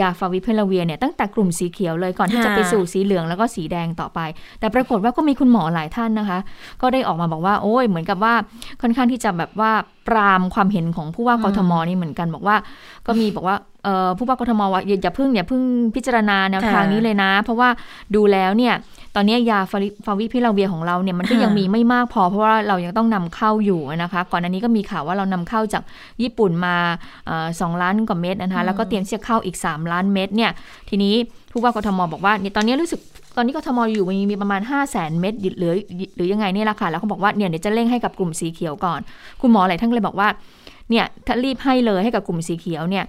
[0.00, 4.20] ยาฟาวิพิลาเวียเนี่ยตั้งแต่กลุ่มสีเขียวเลยก่อนที่จะไปสู่สีเหลืองแล้วก็สีแดงต่อไป
[4.60, 6.38] แต่ปรากฏว่าก็มีคุณหมอหลายท่านนะคะ
[6.82, 8.34] ก็ได้ออกมาบอกว่าโอ้ยเหมือนกับว่า
[8.82, 9.72] ค่อนข้างที่จะแบบว่า
[10.08, 12.56] ปรามความเห็นของผู้ว่ากทมนี่เหมือนกันบอกว่า
[13.06, 15.62] ก็มีบอกว่าเอ่อผู้ว่ากทมว่าอย่าอย่าเพิ่งอย่าเพิ่ง
[15.94, 17.68] พิจารณาแนวทางค่ะนี้เลยนะ เพราะว่า
[18.14, 18.74] ดูแล้วเนี่ย
[19.16, 25.82] ตอนนี้ยาฟาริฟาวิพิลาเวียของเราเนี่ยมันก็ค่ะยังมีไม่มากพอเพราะว่าเรายังต้องนำเข้าอยู่นะคะ ก่อนอันนี้ก็มีข่าวว่าเรานำเข้าจาก
[26.22, 26.76] ญี่ปุ่นมา
[27.26, 30.50] เอ่อสองล้านกว่าเม็ดนะคะแล้วก็เตรียมที่จะเข้าอีก 3 ล้านเม็ดเนี่ย
[30.88, 31.14] ทีนี้
[31.52, 33.00] ผู้ว่ากทมบอกว่าเนี่ยตอนนี้รู้สึก
[33.36, 35.74] ตอนนี้กทมอยู่มีมีประมาณ 5 0 0แสนเม็ดหรือ
[36.16, 39.00] หรือยังไงเนี่ยแหละค่ะ แล้วเขาบอกว่าเนี่ยเดี๋ยวจะเร่งให้กับกลุ่มสีเขียวก่อน
[39.40, 40.28] คุณหมอหลายท่านก็เลยบอกว่า
[40.90, 43.04] เนี่ยถ้ารีบให้เลยให้กับกลุ่มสีเขียวเนี่ย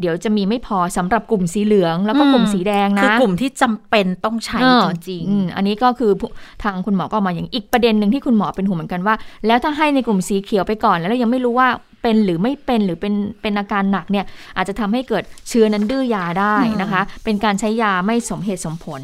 [0.00, 6.30] เดี๋ยวจะมีไม่พอสำหรับกลุ่มสีเหลืองแล้วก็กลุ่มสีแดงนะคือกลุ่มที่จำเป็นต้องใช้เออจริงอืมอันนี้ก็คือผู้
[6.62, 9.14] ทางคุณหมอก็ออกมาอย่างอีกประเด็นหนึ่งที่คุณหมอเป็นห่วงเหมือนกันว่า
[9.46, 11.68] แล้วถ้าให้ในกลุ่มสีเขียวไปก่อนแล้วเรายังไม่รู้ว่า
[12.02, 14.24] เป็นหรือไม่เป็นหรือเป็นเป็นอาการหนักเนี่ย
[14.56, 19.00] อาจจะทำให้เกิดเชื้อนั้นดื้อยาได้นะคะ เป็นการใช้ยาไม่สมเหตุสมผล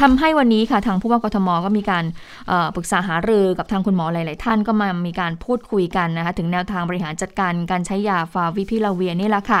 [0.00, 2.04] ทำให้วันนี้ค่ะทางผู้ว่ากทมก็มีการ
[2.48, 9.60] เอ่อปรึกษาหารือกับทางคุณหมอหลาย ๆ ท่านก็มามีการพูดคุยกันนะคะถึงแนวทางบริหารจัดการการใช้ยาฟาวิพิลาเวียนี่แหละค่ะ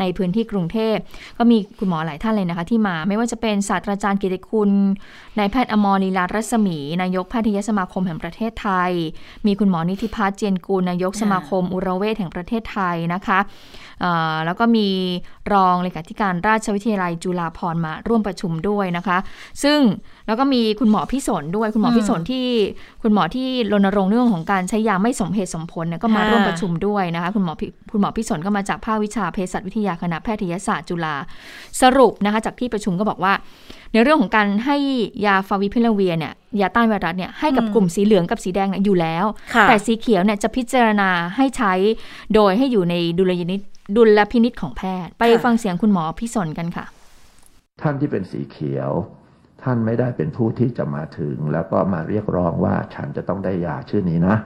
[0.00, 0.96] ในพื้นที่กรุงเทพ
[1.38, 4.70] ก็มีคุณหมอหลายท่านเลยนะคะ ที่มาไม่ว่าจะเป็นศาสตราจารย์กิติคุณ
[5.38, 8.92] นายแพทย์อมรลีลารัศมี นายกแพทยสมาคมแห่งประเทศไทย
[9.46, 13.38] มีคุณหมอนิติพัฒน์เจียนกูลนายกสมาคมอุระเวชแห่งประเทศไทยนะคะ
[14.46, 14.88] แล้วก็มี
[15.52, 19.18] รองเลขาธิการราชวิทยาลัยจุฬาภรมาร่วมประชุมด้วยนะคะ
[19.62, 19.78] ซึ่ง
[20.26, 22.46] แล้วก็มีคุณหมอพิสนด้วยคุณหมอพิสนที่
[23.02, 27.54] คุณหมอที่รณรงค์เรื่องของการใช้ยาไม่สมเหตุสมผลเนี่ยก็มาร่วมประชุมด้วยนะคะคุณหมอ
[27.92, 31.14] คุณหมอพิสนก็มาจากภาควิชาเภสัชวิทยาคณะแพทยศาสตร์จุฬา
[31.82, 33.32] สรุปนะคะจากที่ประชุมก็บอกว่า
[33.94, 34.76] ในเรื่องของการให้
[35.26, 41.72] ยาฟาวิพิลาเวียเนี่ยยาต้านไวรัสเนี่ยให้กับอืมกลุ่มสีเหลืองกับสีแดงเนี่ยอยู่แล้วค่ะแต่สีเขียวเนี่ยจะพิจารณาให้ใช้
[42.34, 43.60] โดยให้อยู่ในดุลยนิต
[43.96, 46.84] ดุลพินิษของแพทย์ ไปฟังเสียงคุณหมอพิสนกันค่ะ
[47.82, 48.90] ท่านที่เป็นสีเขียว
[49.62, 54.36] ท่านไม่ได้เป็นผู้ที่จะมาถึง แล้วก็มาเรียกร้องว่าฉันจะต้องได้ยาชื่อนี้นะ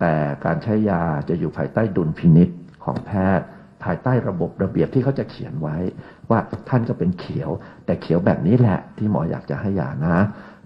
[0.00, 2.48] แต่การใช้ยาจะอยู่ภายใต้ดุลพินิษ
[2.84, 3.46] ของแพทย์
[3.86, 5.76] ภายใต้ระบบระเบียบที่เขาจะเขียนไว้
[6.30, 7.50] ว่าท่านก็เป็นเขียว
[7.86, 10.16] แต่เขียวแบบนี้แหละที่หมออยากจะให้ยานะ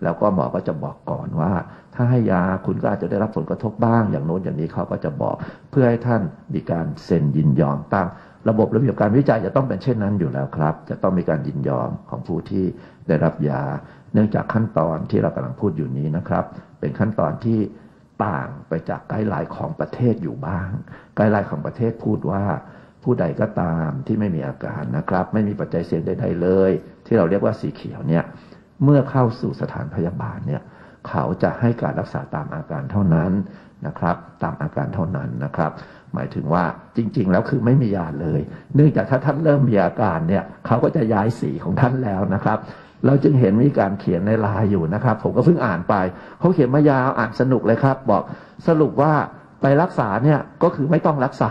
[0.03, 1.53] แล้วก็หมอก็จะบอกก่อนว่า
[1.95, 5.37] ถ้าให้ยาคุณก็อาจจะได้รับผลกระทบบ้าง อย่างโน้นอย่างนี้เขาก็จะบอก
[5.71, 6.23] เพื่อให้ท่าน
[6.55, 8.09] มีการเซ็นยินยอมตั้ง
[8.49, 12.65] ระบบระเบียบการวิจัยจะต้องเป็นเช่นนั้นอยู่แล้วครับ จะต้องมีการยินยอมของผู้ที่
[13.09, 13.63] ได้รับยา
[14.13, 16.45] เนื่องจากขั้นตอนที่เรากำลังพูดอยู่นี้นะครับ
[16.81, 17.59] เป็นขั้นตอนที่
[18.27, 20.69] ต่างไปจากไกด์ไลน์ของประเทศอยู่บ้าง
[21.17, 22.43] ไกด์ไลน์ของประเทศพูดว่า
[23.03, 26.71] ผู้ใดก็ตามที่ไม่มีอาการนะครับ ไม่มีปัจจัยเสี่ยงใดๆเลย
[27.07, 28.25] ที่เราเรียกว่าสีเขียวเนี่ย
[28.85, 30.63] เมื่อเข้าสู่สถานพยาบาลเนี่ย
[31.09, 33.33] เขาจะให้การรักษาตามอาการเท่านั้น
[33.87, 35.71] นะครับ ตามอาการเท่านั้นนะครับ
[36.15, 36.65] หมายถึงว่า
[36.97, 38.41] จริง ๆ แล้วคือไม่มียาเลย
[38.75, 42.59] เนื่องจากถ้าท่านเริ่มมีอาการเนี่ยเขาก็จะย้ายสีของท่านแล้วนะครับ
[43.07, 45.95] เราจึงเห็นมีการเขียนในลน์อยู่นะครับ ผมก็เพิ่งอ่านไป
[46.39, 48.23] เขาเขียนมายาวอ่านสนุกเลยครับ บอก
[48.69, 49.13] สรุปว่า
[49.63, 51.51] ไปรักษาเนี่ยก็คือไม่ต้องรักษา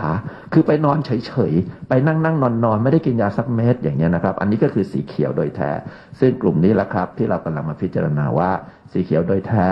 [0.52, 5.70] คือไปนอนเฉยๆ ไปนั่งนั่งนอนนอนไม่ได้กินยาสักเม็ดอย่างเงี้ยนะครับ อันนี้ก็คือสีเขียวโดยแท้
[6.20, 8.50] ซึ่งกลุ่มนี้แหละครับ ที่เรากำลังมาพิจารณาว่า
[8.92, 9.68] สีเขียวโดยแท้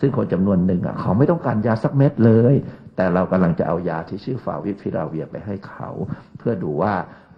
[0.00, 2.54] ซึ่งคนจำนวนหนึ่งอะเขาไม่ต้องการยาสักเม็ดเลย
[2.96, 5.90] แต่เรากำลังจะเอายาที่ชื่อฟาวิพิราเวียไปให้เขา
[6.38, 6.94] เพื่อดูว่า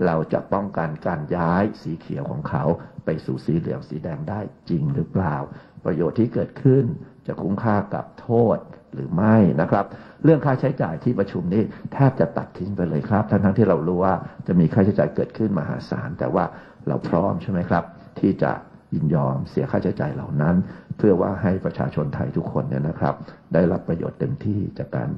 [0.07, 2.65] เราจะป้องกันการย้ายสีเขียวของเขา
[3.05, 5.37] ไปสู่สีเหลืองสีแดงได้จริงหรือเปล่า
[5.85, 6.85] ประโยชน์ที่เกิดขึ้น
[7.27, 8.59] จะคุ้มค่ากับโทษ
[8.95, 9.85] หรือไม่นะครับ
[10.25, 14.15] เรื่องค่าใช้จ่ายที่ประชุมนี้แทบจะตัดทิ้งไปเลยครับ ทั้งทั้งที่เรารู้ว่า
[14.47, 16.45] จะมีค่าใช้จ่ายเกิดขึ้นมหาศาล แต่ว่า
[16.89, 17.85] เราพร้อมใช่ไหมครับ
[18.21, 18.53] ที่จะ
[18.95, 20.57] ยินยอมเสียค่าใช้จ่ายเหล่านั้น
[20.97, 23.15] เพื่อว่าให้ประชาชนไทยทุกคนเนี่ยนะครับ
[23.55, 25.09] ได้รับประโยชน์เต็มที่จากการ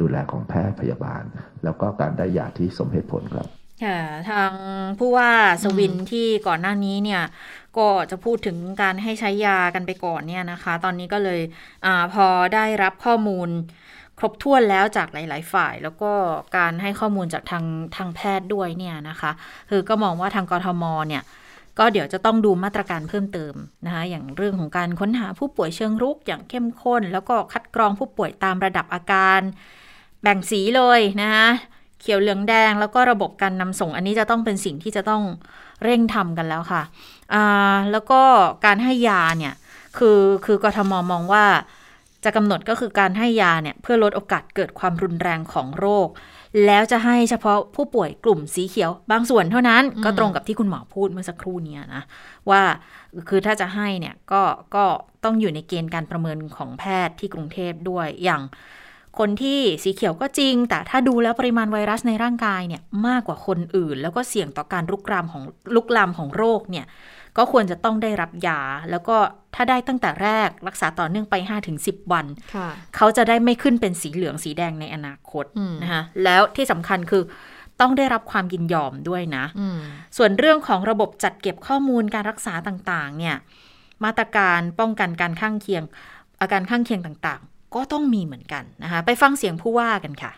[0.00, 1.22] ดูแลของแพทย์พยาบาล
[1.64, 3.48] แล้วก็การได้ยาที่สมเหตุผลครับ
[3.84, 4.52] ค่ะทาง
[4.98, 5.30] ผู้ว่า
[5.62, 7.22] สวินที่ก่อนหน้านี้เนี่ย
[7.78, 11.40] ก็จะพูดถึงการให้ใช้ยากันไปก่อนเนี่ยนะคะ ตอนนี้ก็เลย
[11.86, 13.48] อพอได้รับข้อมูล
[14.18, 16.12] ครบถ้วนแล้วจากหลาย ๆ ฝ่าย แล้วก็
[16.56, 17.64] การให้ข้อมูลจากทาง
[17.96, 19.30] ทางแพทย์ด้วยเนี่ยนะคะ
[19.70, 21.22] คือก็มองว่าทางกรทมเนี่ย
[21.78, 23.54] ก็เดี๋ยวจะต้องดูมาตรการเพิ่มเติม
[23.86, 29.40] นะคะอย่างเรื่องของการค้นหาผู้ป่วยเชิงรุกอย่างเข้มข้น แล้วก็คัดกรองผู้ป่วยตามระดับอาการ
[30.22, 31.48] แบ่งสีเลยนะคะ
[32.00, 35.22] เขียวเหลืองแดงแล้วก็ระบบการนำส่งอันนี้จะต้องเป็นสิ่งที่จะต้อง
[35.84, 36.82] เร่งทำกันแล้วค่ะ
[37.92, 38.20] แล้วก็
[38.66, 39.54] การให้ยาเนี่ย
[39.98, 41.44] คือคือกทมมองว่า
[42.24, 46.08] จะกำหนดก็คือการให้ยาเนี่ย เพื่อลดโอกาสเกิดความรุนแรงของโรค
[46.66, 52.02] แล้วจะให้เฉพาะผู้ป่วยกลุ่มสีเขียว บางส่วนเท่านั้นก็ตรงกับที่คุณหมอพูดเมื่อสักครู่นี้นะ
[52.50, 52.62] ว่า
[53.28, 54.42] คือถ้าจะให้เนี่ยก็
[54.74, 54.84] ก็
[55.24, 58.42] ต้องอยู่ในเกณฑ์การประเมินของแพทย์ที่กรุงเทพด้วยอย่าง
[59.18, 65.42] คนที่สีเขียวก็จริง แต่ถ้าดูแล้วปริมาณไวรัสในร่างกายเนี่ยมากกว่าคนอื่น แล้วก็เสี่ยงต่อการลุกลามของ
[65.74, 66.86] ลุกลามของโรคเนี่ย
[67.38, 69.16] ก็ควรจะต้องได้รับยา แล้วก็
[69.54, 71.34] ถ้าได้ตั้งแต่แรกรักษาต่อเนื่องไป
[71.74, 72.26] 5-10 วัน
[72.96, 75.44] เขาจะได้ไม่ขึ้นเป็นสีเหลืองสีแดงในอนาคต
[75.82, 77.22] นะคะแล้วที่สำคัญคือ
[77.80, 79.44] ต้องได้รับความยินยอมด้วยนะ
[80.16, 83.36] ส่วนเรื่องของระบบจัดเก็บข้อมูลการรักษาต่างๆ เนี่ย
[84.04, 85.82] มาตรการป้องกันการข้างเคียง
[86.40, 90.32] อาการข้างเคียงต่างๆ ก็ต้องมีเหมือนกันนะคะ ไปฟังเสียงผู้ว่ากันค่ะ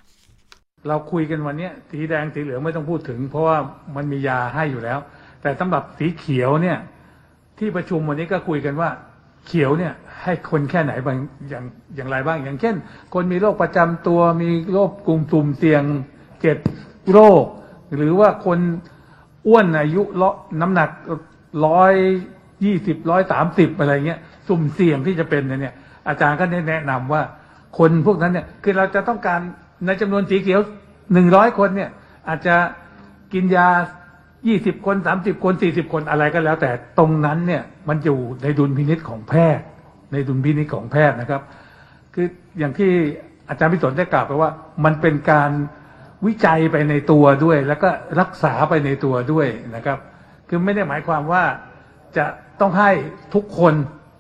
[0.88, 3.56] เราคุยกันวันนี้สีแดงสีเหลืองไม่ต้องพูดถึง เพราะว่า
[3.96, 4.98] มันมียาให้อยู่แล้ว
[5.44, 6.78] แต่สำหรับสีเขียวเนี่ย
[7.58, 8.90] ที่ประชุมวันนี้ก็คุยกันว่า
[9.46, 11.16] เขียวเนี่ย ให้คนแค่ไหนบาง
[11.48, 11.64] อย่าง
[11.96, 12.74] อย่างไรบ้าง อย่างเช่น
[13.14, 15.82] คนมีโรคประจำตัวมีโรคกลุ่มสุ่มเสี่ยง
[16.40, 16.58] เจ็ด
[17.12, 17.44] โรค
[17.96, 18.58] หรือว่าคน
[19.46, 20.90] อ้วนอายุเลาะน้ำหนัก
[21.66, 21.94] ร้อย
[22.64, 25.74] ยี่สิบร้อยสามสิบอะไรเงี้ยสุ่มเสี่ยงที่จะเป็นเนี่ย
[26.08, 27.22] อาจารย์ก็แนะนำว่า
[27.78, 29.40] คนพวกนั้นเนี่ย คือเราจะต้องการ
[29.86, 30.60] ในจำนวนสีเขียว
[31.12, 31.90] หนึ่งร้อยคนเนี่ย
[32.28, 32.56] อาจจะ
[33.32, 33.68] กินยา
[34.48, 39.64] ยี่สิบคนสามสิบคนสี่สิบคนอะไรก็แล้ว แต่ตรงนั้นเนี่ยมันอยู่ในดุลพินิษของแพทย์
[40.12, 41.42] ในดุลพินิษของแพทย์นะครับ
[42.14, 42.26] คือ
[42.58, 42.90] อย่างที่
[43.48, 44.50] อาจารย์พิสนได้กล่าวไปว่า
[44.84, 45.50] มันเป็นการ
[46.26, 47.88] วิจัยไปในตัวด้วย แล้วก็
[48.20, 49.98] รักษาไปในตัวด้วยนะครับ
[50.48, 51.44] คือไม่ได้หมายความว่า
[52.16, 52.24] จะ
[52.60, 52.90] ต้องให้
[53.34, 53.74] ทุกคน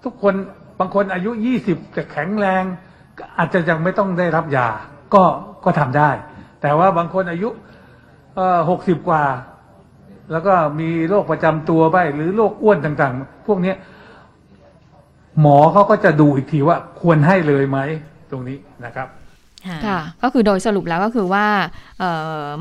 [0.04, 0.34] ทุกคน
[0.80, 2.62] บางคนอายุยี่สิบจะแข็งแรง
[3.38, 4.68] อาจจะยังไม่ต้องได้รับยา
[5.14, 5.24] ก็
[5.64, 6.10] ก็ทำได้
[6.62, 7.48] แต่ว่าบางคนอายุ
[8.70, 9.22] หกสิบกว่า
[10.30, 13.74] แล้วก็มีโรคประจำตัวไปหรือโรคอ้วนต่างๆ พวกนี้
[15.40, 17.78] หมอเขาก็จะดูอีกทีว่าควรให้เลยไหม
[18.30, 19.08] ตรงนี้นะครับ
[19.68, 21.46] ค่ะก็คือโดยสรุปแล้วก็คือว่า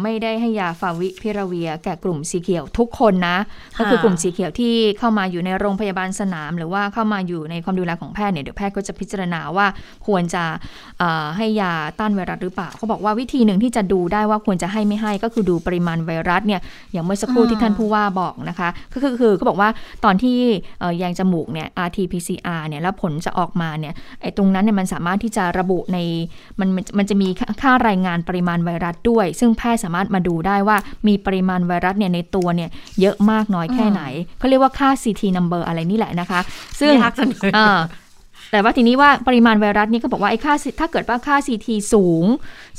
[0.04, 3.38] ไม่ได้ให้ยาฟาวิพิราเวีย แก่กลุ่มสีเขียวทุกคนนะ
[3.80, 9.68] ก็คือกลุ่มสีเขียวที่เข้ามาอยู่ในโรงพยาบาลสนาม หรือว่าเข้ามาอยู่ในความดูแลของแพทย์เนี่ยเดี๋ยวแพทย์ก็จะพิจารณาว่า
[10.08, 10.44] ควรจะ
[11.38, 16.62] ให้ยาต้านไวรัสหรือเปล่าเขาบอกว่าวิธีหนึ่งที่จะดูได้ว่าควรจะให้ไม่ให้ก็คือดูปริมาณไวรัสเนี่ย
[16.92, 19.70] อย่างเมื่อสักครู่ที่ท่านผู้ว่าบอกนะคะก็คือคือเขาบอกว่า
[20.06, 20.38] ตอนที่
[20.98, 25.98] แยงจมูกเนี่ย RT-PCR เนี่ยแล้วผลจะออกมาเนี่ยไอ้ตรงนั้นเนี่ยมันสามารถที่จะระบุใน
[26.60, 27.30] มันมันจะมี
[27.62, 30.78] ค่ารายงานปริมาณไวรัสด้วย ซึ่งแพทย์สามารถมาดูได้ว่า
[31.08, 32.70] มีปริมาณไวรัสเนี่ยในตัวเนี่ย
[33.02, 34.02] เยอะมากน้อยแค่ไหน
[34.40, 36.40] เขาเรียกว่าค่า CT number อะไรนี่แหละนะคะ
[36.80, 36.94] ซึ่ง
[38.52, 42.26] แต่ว่าทีนี้ว่าปริมาณไวรัสนี่ก็บอกว่าไอ้ค่าถ้าเกิดว่าค่า CT สูง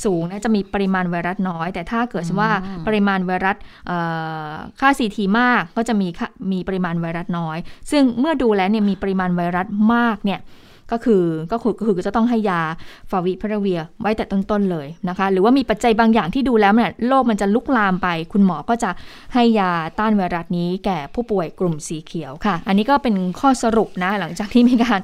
[0.05, 2.50] สูงนะจะมีปริมาณไวรัสน้อย แต่ถ้าเกิดว่า
[2.87, 3.57] ปริมาณไวรัส
[4.81, 6.09] ค่า CT มากก็จะมี
[6.53, 7.59] มีปริมาณไวรัสน้อย
[7.90, 10.40] ซึ่งเมื่อดูแล้วเนี่ยมีปริมาณไวรัสมากเนี่ย
[10.92, 12.61] ก็คือก็คือก็คือจะต้องให้ยา
[13.11, 18.90] ฟาวิพราเวียไว้แต่ต้นๆเลยนะคะ หรือว่ามีปัจจัยบางอย่างที่ดูแล้วเนี่ยโรคมันจะลุกลามไป คุณหมอก็จะ
[19.35, 25.01] ให้ยาต้านไวรัสนี้แก่ผู้ป่วยกลุ่มสีเขียวค่ะ อันนี้ก็เป็นข้อสรุปนะ หลังจากที่มีการ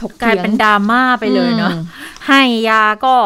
[0.00, 1.72] ถกกลายเป็นดราม่าไปเลยเนาะ
[2.28, 3.16] ให้ยาก็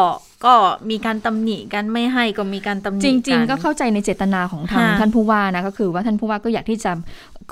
[0.47, 0.55] ก็
[0.89, 6.91] มีการตำหนิกันไม่ให้ก็มีการตำหนิจริง ๆ ก็เข้าใจในเจตนาของทางท่านผู้ว่านะก็คือว่าท่านผู้ว่าก็อยากที่จะ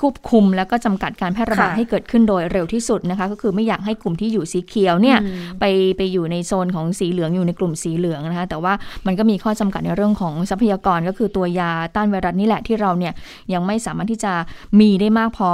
[0.00, 5.18] ควบคุมแล้วก็จำกัดการแพร่ระบาดให้เกิดขึ้นโดยเร็วที่สุดนะคะ ก็คือไม่อยากให้กลุ่มที่อยู่สีเขียวเนี่ย
[5.60, 5.64] ไป
[5.96, 8.72] ไปอยู่ในโซนของสีเหลืองอยู่ในกลุ่มสีเหลืองนะคะ แต่ว่า
[9.06, 13.12] มันก็มีข้อจำกัดในเรื่องของทรัพยากรก็คือตัวยาต้านไวรัสนี่แหละที่เราเนี่ย
[13.52, 14.32] ยังไม่สามารถที่จะ
[14.80, 15.50] มีได้มากพอ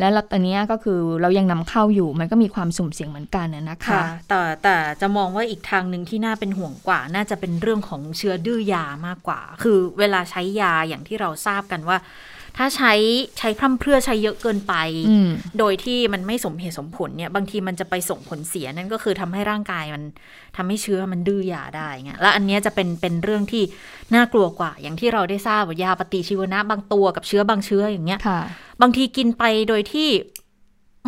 [0.00, 11.98] และตอนนี้ก็คือเรายังนำเข้าอยู่มันก็มีความสุ่มเสี่ยงเหมือนกันนะคะ แต่แต่จะมองว่าอีกทางหนึ่งที่น่าเป็นห่วงกว่า น่าจะเป็นเรื่องของเชื้อดื้อยามากกว่า คือเวลาใช้ยาอย่างที่เราทราบกันว่า
[12.58, 12.92] ถ้าใช้
[13.38, 14.74] ใช้พร่ำเพรื่อใช้เยอะเกินไป
[15.58, 20.02] โดยที่มันไม่สมเหตุสมผลเนี่ย บางทีมันจะไปส่งผลเสียนั่นก็คือทำให้ร่างกายมัน
[20.56, 23.62] ทำให้เชื้อมันดื้อยาได้เงี้ยแล้วอันนี้จะเป็นเป็นเรื่องที่
[24.14, 28.20] น่ากลัวกว่า อย่างที่เราได้ทราบว่ายาปฏิชีวนะ บางตัวกับเชื้อบางเชื้ออย่างเงี้ย
[28.82, 30.08] บางทีกินไปโดยที่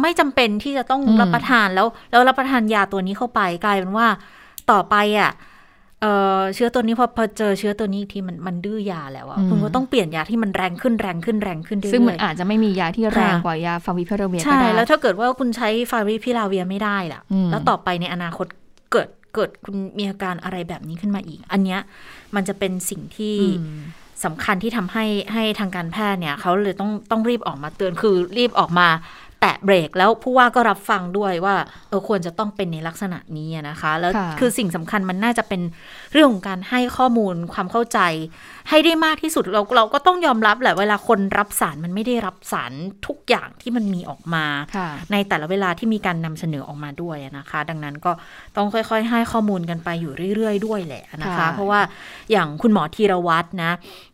[0.03, 4.07] ไม่จำเป็นที่จะต้องรับประทานแล้วแล้วรับประทานยาตัวนี้เข้าไปกลายเป็นว่า
[4.71, 5.49] ต่อไปอะเอ่อ
[6.55, 18.47] เชื้อตัวนี้พอพอเจอเชื้อตัวนี้อีกทีมันมันดื้อยาแล้วอะอืมคุณก็ต้องเปลี่ยนยาที่มันแรงขึ้นแรงขึ้นแรงขึ้นเรื่อยๆซึ่งมันอาจจะไม่มียาที่แรงค่ะกว่ายาฟาวิพิราเวียก็ใช่ได้แล้วถ้าเกิดว่าคุณใช้ฟาวิพิลาเวียไม่ได้ล่ะอืมแล้วต่อไปในอนาคต
[18.93, 21.81] เกิดเกิดคุณมีอาการอะไรแบบนี้ขึ้นมาอีก อันเนี้ย
[22.35, 23.81] มันจะเป็นสิ่งที่อืม
[24.25, 28.89] สำคัญที่ทำให้ให้ทางการแพทย์เนี่ยเขาเลยต้องต้องรีบออกมาเตือนคือรีบออกมา
[29.41, 31.55] แตะเบรกแล้วผู้ว่าก็รับฟังด้วยว่า
[31.89, 35.61] เออควรจะต้องเป็นในลักษณะนี้อะนะคะ แล้วค่ะคือสิ่งสำคัญมันน่าจะเป็น
[36.13, 37.99] เรื่องของการให้ข้อมูลความเข้าใจ
[38.69, 42.73] ให้ได้มากที่สุดเราเราก็ต้องยอมรับแหละเวลาคนรับสารมันไม่ได้รับสาร
[43.07, 44.45] ทุกอย่างที่มันมีออกมา
[44.77, 48.13] ค่ะในแต่ละเวลาที่มีการนำเสนอออกมาด้วยนะคะ ดังนั้นก็
[48.57, 51.81] ต้องค่อยๆ ให้ข้อมูลกันไปอยู่เรื่อย ๆ ด้วยแหละนะคะค่ะเพราะว่า
[52.31, 53.73] อย่างคุณหมอธีรวัตรนะ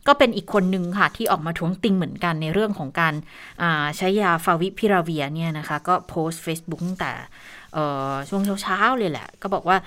[0.08, 3.14] ก็เป็นอีกคนหนึ่งค่ะ ที่ออกมาท้วงติงเหมือนกันในเรื่องของการ
[3.62, 7.12] อ่าใช้ยาฟาวิพิราเวียเนี่ยนะคะ ก็โพสต์ Facebook ตั้งแต่
[7.74, 9.78] เอ่อช่วงเช้าๆเลยแหละ ก็บอกว่า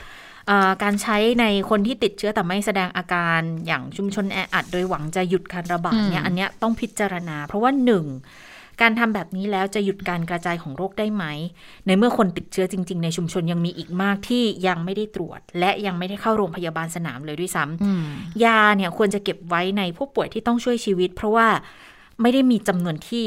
[0.49, 8.05] อ่าการใช้ในคนที่ติดเชื้อแต่ไม่แสดงอาการอย่างชุมชนแออัด โดยหวังจะหยุดการระบาดเนี่ยอืมอันเนี้ยต้องพิจารณา เพราะว่าหนึ่ง
[8.81, 11.25] การทำแบบนี้แล้วจะหยุดการกระจายของโรคได้ไหม
[11.87, 18.03] ในเมื่อคนติดเชื้อจริง ๆ ในชุมชนยังมีอีกมากที่ยังไม่ได้ตรวจ และยังไม่ได้เข้าโรงพยาบาลสนามเลยด้วยซ้ำอืม
[18.43, 21.47] ยาเนี่ยควรจะเก็บไว้ในผู้ป่วยที่ต้องช่วยชีวิต เพราะว่า
[22.21, 23.25] ไม่ได้มีจำนวนที่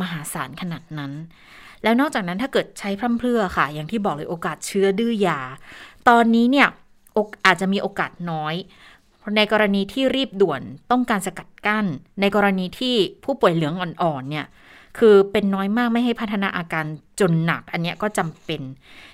[0.00, 1.12] มหาศาลขนาดนั้น
[1.82, 5.40] แล้วนอกจากนั้นถ้าเกิดใช้พร่ำเพรื่อค่ะ อย่างที่บอกเลยโอกาสเชื้อดื้อยา
[6.08, 6.68] ตอนนี้เนี่ย
[7.14, 8.54] โอกอาจจะมีโอกาสน้อย
[9.36, 11.86] ในกรณีที่รีบด่วนต้องการสกัดกั้น
[12.20, 12.94] ในกรณีที่
[13.24, 14.46] ผู้ป่วยเหลืองอ่อนๆเนี่ย
[14.98, 16.84] คือเป็นน้อยมากไม่ให้พัฒนาอาการ
[17.20, 18.60] จนหนักอันนี้ก็จำเป็น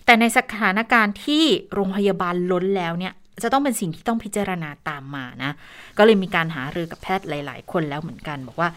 [0.05, 3.12] แต่ในสถานการณ์ที่โรงพยาบาลล้นแล้วเนี่ย
[3.43, 5.53] จะต้องเป็นสิ่งที่ต้องพิจารณาตามมานะ
[5.99, 8.68] ก็เลยมีการหารือกับแพทย์หลาย ๆ คนแล้วเหมือนกัน บอกว่า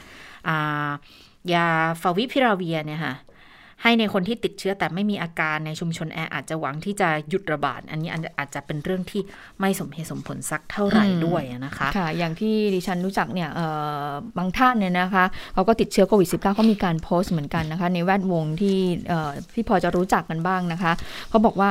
[0.48, 0.90] อ่า
[1.54, 1.68] ยา
[2.02, 3.16] ฟาวิพิราเวียเนี่ยค่ะ
[3.84, 9.22] ให้ในคนที่ติดเชื้อแต่ไม่มีอาการในชุมชนแออาจจะหวังที่จะหยุดระบาด อันนี้อาจจะเป็นเรื่องที่
[9.60, 13.66] ไม่สมเหตุสมผลสักเท่าไหร่อืมด้วยอะนะคะค่ะ อย่างที่ดิฉันรู้จักเนี่ยเอ่
[14.08, 18.78] อบางท่านเนี่ยนะคะเขาก็ติดเชื้อโควิด -19 ก็มีการโพสต์เหมือนกันนะคะ ในแวดวงที่
[19.08, 20.92] เอ่อที่พอจะรู้จักกันบ้างนะคะ
[21.30, 21.70] เขาบอกว่า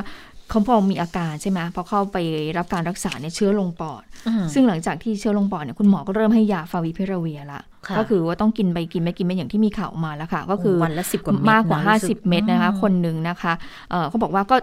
[0.52, 2.16] เขาพอมีอาการใช่ไหมพอเข้าไป
[2.58, 13.52] รับการรักษาเนี่ยเชื้อลงปอดอืมซึ่งหลังจากที่เชื้อลงปอดเนี่ยคุณหมอก็เริ่มให้ยาฟาวิพิราเวียละค่ะก็คือว่าต้องกินไปกินไปกินไปอย่างที่มีข่าวออกมาแล้วค่ะ ก็คือวันละ10กว่าเม็ดมากกว่านะรู้สึก50 เม็ดนะคะอืมคนหนึ่งนะคะ
[13.90, 14.56] เอ่อเขาบอกว่าก็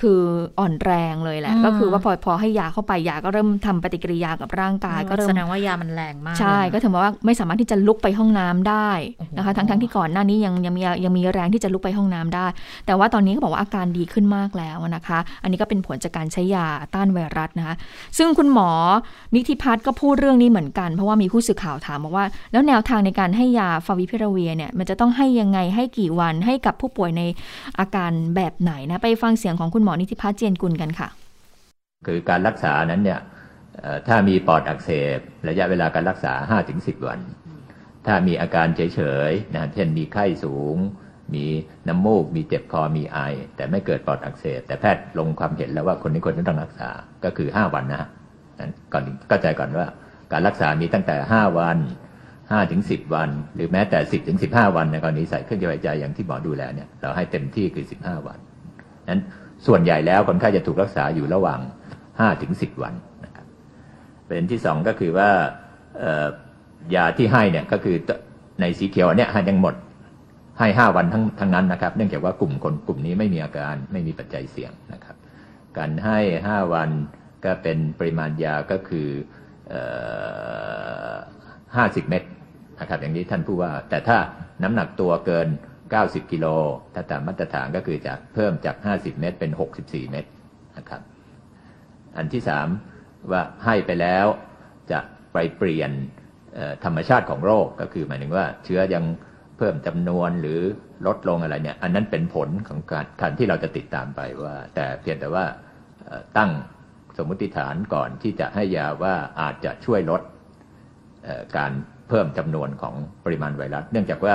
[0.00, 0.20] คือ
[0.58, 8.90] อ่อนแรงเลยแหละอืมก็คือว่าพอพอให้ยาเข้าไปยาก็เริ่มทำปฏิกิริยากับร่างกาย ก็เริ่มแสดงว่ายามันแรงมาก ใช่เลยนะก็ถือว่าไม่สามารถที่จะลุกไปห้องน้ำได้
[9.36, 12.46] นะคะโอ้โหทั้งทั้งที่ก่อนหน้านี้ยังยังมียังมีแรงที่จะลุกไปห้องน้ำได้
[12.86, 17.74] แต่ว่าตอนนี้เขาบอกว่าอาการดีขึ้นมากแล้วนะคะ อันนี้ก็เป็นผลจากการใช้ยาต้านไวรัสนะคะ
[18.18, 18.70] ซึ่งคุณหมอ
[19.34, 27.22] นิธิพัฒน์ก็พูดเรื่องนี้เหมือนกัน เพราะว่ามีผู้สื่อข่าวถามบอกว่า แล้วแนวทางในการให้ยาฟาวิพิราเวียเนี่ยมันจะต้องให้ยังไงให้กี่วันให้กับผู้ป่วยใน
[27.78, 31.08] อาการแบบไหนนะไปฟังเสียงของคุณหมอนิธิพัฒน์เจียนกุลกันค่ะ
[32.06, 33.20] คือการรักษานั้นเนี่ย
[34.08, 35.18] ถ้ามีปอดอักเสบ
[35.48, 36.32] ระยะเวลาการรักษา
[36.70, 37.20] 5-10 วัน
[38.06, 40.76] ถ้ามีอาการเฉยๆนะเช่นมีไข้สูง
[41.34, 41.44] มี
[41.88, 43.18] น้ำมูก มีเจ็บคอมีไอ
[43.56, 46.88] แต่ไม่เกิดปอดอักเสบ แต่แพทย์ลงความเห็นแล้วว่าคนนี้คนที่ต้องรักษา
[47.24, 48.08] ก็คือ 5 วันนะฮะ
[48.92, 49.86] ก่อนเข้าใจก่อนว่า
[50.32, 51.78] การรักษามีตั้งแต่ 5 วัน
[52.24, 58.38] 5ถึง10 วัน หรือแม้แต่ 10ถึง15 วันในกรณีใส่เครื่องช่วยหายใจอย่างที่หมอดูแลเนี่ยเราให้เต็มที่คือ 15 วัน
[59.08, 59.20] นั้น
[59.66, 61.60] ส่วนใหญ่แล้วคนไข้จะถูกรักษาอยู่ระหว่าง
[62.00, 62.94] 5ถึง10 วัน
[63.24, 63.46] นะครับ
[64.26, 65.30] ประเด็นที่สองก็คือว่า
[66.94, 67.96] ยาที่ให้เนี่ยก็คือ
[68.60, 69.74] ในสีเขียวเนี่ยให้ยังหมด
[70.58, 75.16] ให้ 5 วันทั้งทั้งนั้นนะครับเนื่องจากว่ากลุ่มคนกลุ่มนี้ไม่มีอาการไม่มีปัจจัยเสี่ยงนะครับ
[75.78, 76.90] การให้ 5 วัน
[77.44, 79.08] ก็เป็นปริมาณยาก็คือ
[79.68, 79.82] เอ่
[81.12, 81.14] อ
[82.00, 82.22] 50 เม็ด
[82.80, 84.16] นะครับอย่างนี้ท่านผู้ว่า แต่ถ้า
[84.62, 85.48] น้ำหนักตัวเกิน
[85.98, 86.46] 90 กิโล
[86.94, 90.24] ถ้าตามมาตรฐานก็คือจะเพิ่มจาก 50 เม็ดเป็น 64 เม็ด
[90.76, 91.02] นะครับ
[92.16, 92.68] อันที่สาม
[93.30, 94.26] ว่าให้ไปแล้ว
[94.92, 95.00] จะ
[95.32, 95.90] ไปเปลี่ยน
[96.84, 99.04] ธรรมชาติของโรคก็คือหมายถึงว่าเชื้อยัง
[99.58, 100.60] เพิ่มจำนวนหรือ
[101.06, 105.44] ลดลงอะไรเนี่ย อันนั้นเป็นผลของการการที่เราจะติดตามไปว่า แต่เพียงแต่ว่า
[106.38, 106.50] ตั้ง
[107.16, 110.22] สมมติฐานก่อนที่จะให้ยาว่าอาจจะช่วยลด
[111.56, 111.72] การ
[112.08, 114.34] เพิ่มจำนวนของปริมาณไวรัส เนื่องจากว่า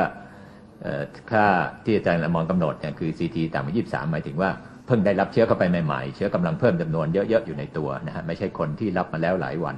[1.31, 1.45] ค่า
[1.83, 4.49] ที่อาจารย์ละมอนกำหนดเนี่ยคือ CT ต่ำกว่า23 หมายถึงว่า
[4.85, 9.75] เพิ่งได้รับเชื้อเข้าไปใหม่ๆ เชื้อกำลังเพิ่มจำนวนเยอะๆ อยู่ในตัวนะฮะไม่ใช่คนที่รับมาแล้วหลายวัน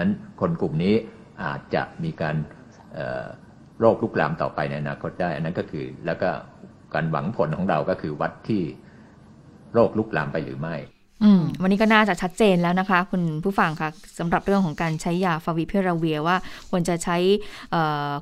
[0.00, 0.94] นั้นคนกลุ่มนี้
[1.44, 2.36] อาจจะมีการ
[3.80, 6.30] โรคลุกลามต่อไปในอนาคตได้ อันนั้นก็คือแล้วก็
[6.94, 8.62] การหวังผลของเราก็คือวัดที่
[9.74, 10.76] โรคลุกลามไปหรือไม่
[11.62, 16.36] วันนี้ก็น่าจะชัดเจนแล้วนะคะ คุณผู้ฟังคะสำหรับเรื่องของการใช้ยาฟาวิพิราเวียว่า
[16.70, 17.16] ควรจะใช้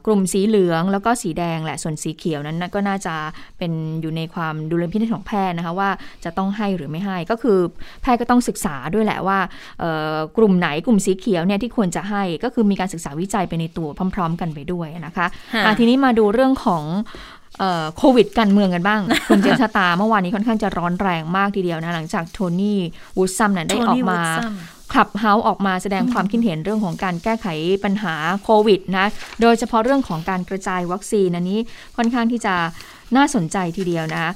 [0.07, 3.15] กลุ่มสีเหลืองแล้วก็สีแดงแหละส่วนสีเขียวนั้นก็น่าจะ
[3.59, 3.73] เป็น
[4.03, 5.91] อยู่ในความดูแลพินิจของแพทย์นะคะว่า
[6.25, 7.59] จะต้องให้หรือไม่ให้ ก็คือ
[8.03, 9.39] แพทย์ก็ต้องศึกษาด้วยแหละว่า
[10.37, 16.85] กลุ่มไหนกลุ่มสีเขียวเนี่ยที่ควรจะให้ก็คือมีการศึกษาวิจัยไปในตัวพร้อม ๆ กันไปด้วยนะคะะทีนี้มาดูเรื่องของ
[17.97, 22.81] โควิดการเมืองกันบ้าง คุณเจษตาเมื่อวานนี้ค่อนข้างจะร้อนแรงมากทีเดียวนะ หลังจากโทนี่
[23.17, 24.21] วูดซัมเนี่ยได้ออกมา
[24.95, 27.47] Clubhouse ออกมาแสดงความคิดเห็นเรื่องของการแก้ไข
[27.85, 29.07] ปัญหาโควิดนะ
[29.41, 31.59] โดยเฉพาะเรื่องของการกระจายวัคซีนอันนี้
[31.97, 32.55] ค่อนข้างที่จะ
[33.17, 34.33] น่าสนใจทีเดียวนะ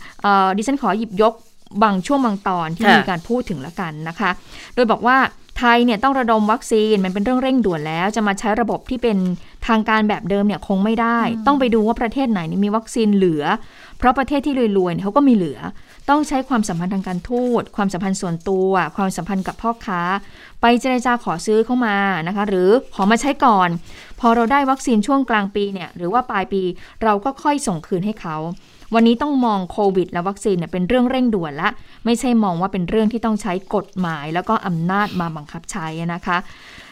[0.57, 1.35] ดิฉันขอหยิบยก
[1.83, 4.31] บางช่วงบางตอนที่มีการพูดถึงละกันนะคะ
[4.75, 5.17] โดยบอกว่า
[5.59, 9.19] ไทยเนี่ยต้องระดมวัคซีนมันเป็นเรื่องเร่งด่วนแล้ว จะมาใช้ระบบที่เป็น
[9.67, 13.45] ทางการแบบเดิมเนี่ยคงไม่ได้ ต้องไปดูว่าประเทศไหนมีวัคซีนเหลือ
[13.99, 15.59] เพราะประเทศที่รวยๆเขาก็มีเหลือ
[16.11, 20.01] ต้องใช้ความสัมพันธ์ทางการทูตความสัมพันธ์ส่วนตัว ความสัมพันธ์กับพ่อค้า
[20.61, 21.97] ไปเจรจาขอซื้อเข้ามา
[22.27, 23.69] นะคะ หรือขอมาใช้ก่อน
[24.21, 26.63] พอเราได้วัคซีนช่วงกลางปีเนี่ยหรือว่าปลายปี
[27.03, 28.37] เราก็ค่อยส่งคืนให้เขา
[28.95, 31.69] วันนี้ต้องมองโควิดและวัคซีนเนี่ยเป็นเรื่องเร่งด่วนละ
[32.05, 36.37] ไม่ใช่มองว่าเป็นเรื่องที่ต้องใช้กฎหมาย แล้วก็อำนาจมาบังคับใช้นะคะ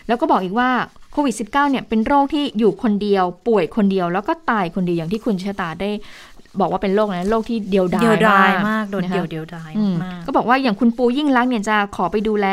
[0.08, 0.70] แล้วก็บอกอีกว่า
[1.12, 5.90] โควิด -19 เนี่ยเป็นโรคที่อยู่คนเดียว ป่วยคนเดียว แล้วก็ตายคนเดียวอย่างที่คุณชะตาได้
[6.60, 8.00] บอกว่าเป็นโรคนะโรคที่เดียวดา
[8.48, 9.72] ยมากโดนเดียวเดียวดาย
[10.02, 12.46] มากก็บอกว่าอย่างคุณปูยิ่งรักเนี่ยจะขอไปดูแล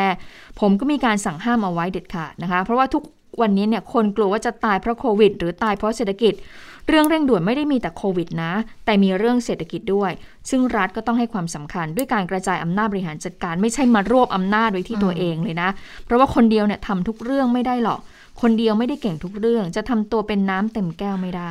[0.60, 3.02] ผมก็มีการสั่งห้ามเอาไว้เด็ดขาดนะคะ เพราะว่าทุก
[3.40, 6.34] วันนี้เนี่ยคนกลัวว่าจะตายเพราะโควิด หรือตายเพราะเศรษฐกิจ
[6.90, 8.52] เรื่องเร่งด่วนไม่ได้มีแต่โควิดนะ
[8.84, 10.10] แต่มีเรื่องเศรษฐกิจด้วย
[10.50, 15.68] ซึ่งรัฐก็ต้องให้ความสำคัญด้วยการกระจายอำนาจบริหารจัดการ ไม่ใช่มารวบอำนาจไว้ที่ตัวเองเลยนะ
[16.04, 18.00] เพราะว่าคนเดียวเนี่ยทำทุกเรื่องไม่ได้หรอก
[18.40, 21.42] คนเดียวไม่ได้เก่งทุกเรื่อง จะทำตัวเป็นน้ำเต็มแก้วไม่ได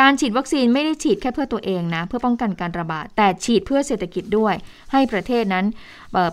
[0.00, 4.54] การฉีดวัคซีนไม่ได้ฉีดแค่เพื่อตัวเองนะ เพื่อป้องกันการระบาด แต่ฉีดเพื่อเศรษฐกิจด้วย
[4.92, 5.64] ให้ประเทศนั้น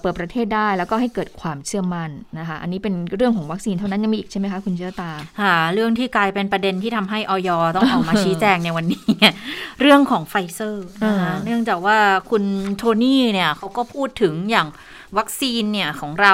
[0.01, 2.09] เปิดประเทศได้แล้วก็ให้เกิดความเชื่อมั่น
[2.39, 9.05] นะคะ อันนี้เป็นเรื่องของวัคซีนเท่านั้นยังมีอีกใช่ไหมคะคุณเชื้อตาค่ะเรื่องที่กลายเป็นประเด็นที่ทำให้อย.ต้องออกมาชี้แจงในวันนี้
[9.81, 11.97] เรื่องของไฟเซอร์นะคะเนื่องจากว่า
[12.29, 12.43] คุณ
[12.77, 14.67] โทนี่เนี่ยเขาก็พูดถึงอย่าง
[15.17, 16.33] วัคซีนเนี่ยของเรา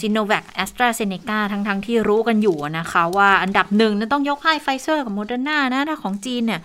[0.00, 6.60] ซิโนแวคแอสตราเซเนกาทั้งทั้งที่รู้กันอยู่นะคะ ว่าอันดับหนึ่งนั้นต้องยกให้ไฟเซอร์กับโมเดอร์นานะถ้าของจีนเนี่ย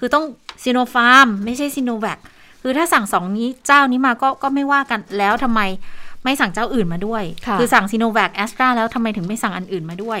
[0.00, 0.24] คือต้อง
[0.62, 2.18] ซีโนฟาร์มไม่ใช่ซีโนแวค
[2.62, 5.60] คือถ้าสั่งสองนี้เจ้านี้มาก็ก็ไม่ว่ากันแล้วทำไม
[6.24, 7.22] ไม่สั่งเจ้าอื่นมาด้วย
[7.58, 10.20] คือสั่งซีโนแวคแอสตราแล้วทำไมถึงไม่สั่งอันอื่นมาด้วย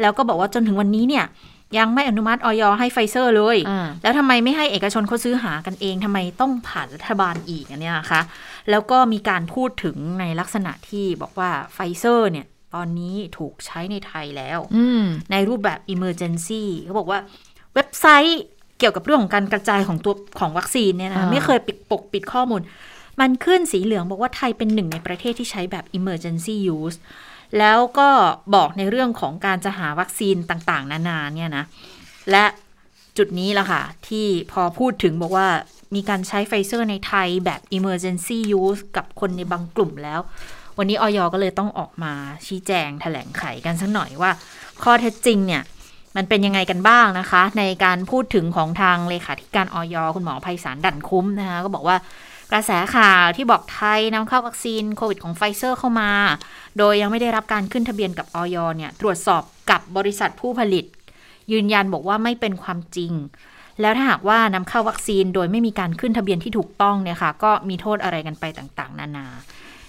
[0.00, 1.24] แล้วก็บอกว่าจนถึงวันนี้เนี่ย
[1.78, 3.56] ยังไม่อนุมัติอย.ให้ไฟเซอร์เลย
[4.02, 8.20] แล้วทำไมไม่ให้เอกชนเขาซื้อหากันเองทำไมต้องผ่านรัฐบาลอีกอันนี้นะคะ
[8.70, 14.58] แล้วก็มีการพูดถึงในลักษณะที่บอกว่าไฟเซอร์เนี่ยตอนนี้ถูกใช้ในไทยแล้ว
[15.32, 17.20] ในรูปแบบ Emergency เขาบอกว่า
[17.74, 18.40] เว็บไซต์
[18.78, 22.60] เกี่ยวกับเรื่องของการกระจายของตัวของวัคซีนเนี่ยนะไม่เคยปิดปกปิดข้อมูล
[23.20, 26.96] มันขึ้นสีเหลืองบอกว่าไทยเป็นหนึ่งในประเทศที่ใช้แบบ emergency use
[27.58, 28.08] แล้วก็
[28.54, 31.64] บอกในเรื่องของการจะหาวัคซีนต่างๆ นานาเนี่ยนะ
[32.30, 32.44] และ
[33.18, 35.48] จุดนี้ละค่ะ ที่พอพูดถึงบอกว่า
[35.94, 40.20] มีการใช้ไฟเซอร์ในไทยแบบ emergency use กับคนในบางกลุ่มแล้ว
[40.78, 42.12] วันนี้อย.ก็เลยต้องออกมา
[42.46, 44.30] ชี้แจงแถลงไขกันสักหน่อยว่า
[44.82, 45.62] ข้อเท็จจริงเนี่ย
[46.16, 51.96] มันเป็นยังไงกันบ้างนะคะ ในการพูดถึงของทางเลขาธิการอย.คุณหมอไพศาลดั่นคุ้มนะคะ ก็บอกว่า
[52.52, 56.10] กระแสข่าวที่บอกไทยนำเข้าวัคซีนโควิดของไฟเซอร์เข้ามา
[56.78, 60.84] โดยยังไม่ได้รับการขึ้นทะเบียนกับอย.เนี่ย ตรวจสอบกับบริษัทผู้ผลิต
[61.52, 63.12] ยืนยันบอกว่าไม่เป็นความจริง
[63.80, 69.26] แล้วถ้าหากว่านำเข้าวัคซีนโดยไม่มีการขึ้นทะเบียนที่ถูกต้องเนี่ยค่ะ ก็มีโทษอะไรกันไปต่างๆ นานา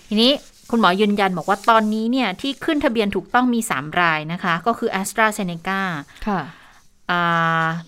[0.08, 0.32] ทีนี้
[0.70, 5.82] คุณหมอยืนยันบอกว่าตอนนี้เนี่ยที่ขึ้นทะเบียนถูกต้องมี 3 รายนะคะ ก็คือ AstraZeneca
[6.28, 6.42] ค่ะ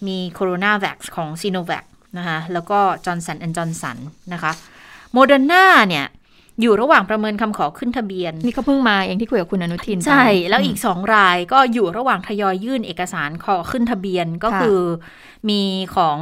[0.07, 1.85] มีโคโรนาแวคของ s i n o v a c
[2.17, 3.97] นะคะแล้วก็จอห์นสันแอนด์จอห์นสัน
[4.33, 4.51] นะคะ
[5.13, 6.05] โมเดอร์นาเนี่ย
[6.61, 14.79] อยู่ระหว่างประเมินคำขอขึ้นทะเบียน นี่เขาเพิ่งมาเองที่คุยกับคุณอนุทิน ใช่ แล้วอีกสองรายก็อยู่ระหว่างทยอยยื่นเอกสารขอขึ้นทะเบียนก็คือ
[15.49, 15.61] มี
[15.95, 16.17] ของ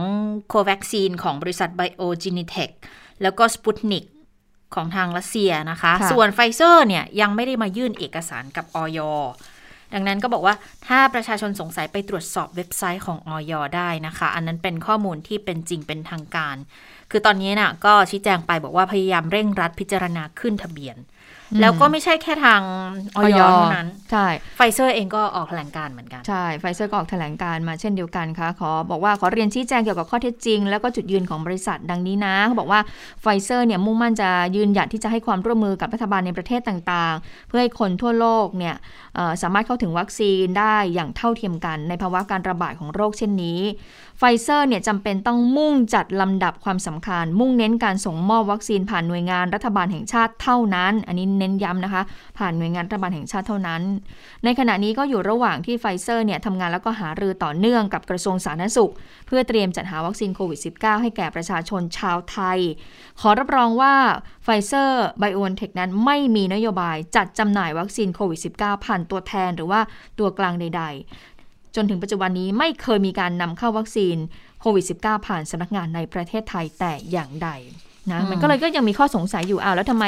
[0.48, 2.70] Covaxin ของบริษัทไบโอเจเนเทค
[3.22, 4.06] แล้วก็สปุตนิก
[4.76, 9.00] ของทางรัสเซียนะคะ ส่วนไฟเซอร์เนี่ยยังไม่ได้มายื่นเอกสารกับอย.
[9.94, 10.56] ดังนั้นก็บอกว่า
[10.88, 13.54] ถ้าประชาชนสงสัยไปตรวจสอบเว็บไซต์ของอย.
[13.76, 16.56] ได้นะคะ อันนั้นเป็นข้อมูลที่เป็นจริงเป็นทางการ
[17.12, 20.98] คือตอนนี้นะ่ะก็ชี้แจงไปบอกว่าพยายามเร่งรัดพิจารณาขึ้นทะเบียน
[21.62, 22.62] แล้วก็ไม่ใช่แค่ทาง
[23.16, 23.32] อย.
[23.38, 32.80] เท่านั้น ใช่ ไฟเซอร์เองก็ออกแถลงการณ์เหมือนกัน ใช่ ไฟเซอร์ก็ออกแถลงการณ์มาเช่นเดียวกันค่ะ ขอบอกว่าขอเรียนชี้แจงเกี่ยวกับข้อเท็จจริง แล้วก็จุดยืนของบริษัทดังนี้นะเขาบอกว่า
[33.22, 38.76] ไฟเซอร์เนี่ยมุ่งมั่นจะยืนหยัดที่จะให้ความร่วมมือกับรัฐบาลในประเทศต่างๆ เพื่อให้คนทั่วโลกเนี่ย
[39.42, 43.60] สามารถเข้าถึงวัคซีนได้อย่างเท่าเทียมกัน ในภาวะการระบาดของโรคเช่นนี้
[44.20, 52.02] ไฟเซอร์เนี่ยจำเป็นต้องมุ่งจัดลำดับความสำคัญ มุ่งเน้นการส่งมอบวัคซีนผ่านหน่วยงานรัฐบาลแห่งชาติเท่านั้น อันนี้เน้นย้ำนะคะ
[52.38, 53.82] ผ่านหน่วยงานรัฐบาลแห่งชาติเท่านั้น
[54.44, 58.92] ในขณะนี้ก็อยู่ระหว่างที่ไฟเซอร์เนี่ยทำงานแล้วก็หารือต่อเนื่องกับกระทรวงสาธารณสุข
[59.28, 62.60] เพื่อเตรียมจัดหาวัคซีนโควิด -19 ให้แก่ประชาชนชาวไทย
[63.22, 63.94] ขอรับรองว่า
[64.44, 69.82] ไฟเซอร์ไบออนเทคนั้นไม่มีนโยบายจัดจำหน่ายวัคซีนโควิด -19 ผ่านตัวแทนหรือว่า
[70.20, 71.37] ตัวกลางใด ๆ
[71.76, 74.16] จนถึงปัจจุบันนี้ไม่เคยมีการนำเข้าวัคซีน
[74.62, 77.50] โควิด -19 ผ่านสำนักงานในประเทศไทยแต่อย่างใด
[78.12, 80.06] นะมันก็เลยก็ยังมีข้อสงสัยอยู่อ้าวแล้วทำไม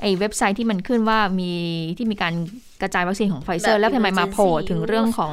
[0.00, 1.52] ไอ้เว็บไซต์ที่มันขึ้นว่ามี
[1.96, 2.34] ที่มีการ
[2.82, 5.32] กระจายวัคซีนของไฟเซอร์ แล้วทำไมมาโผล่ถึงเรื่องของ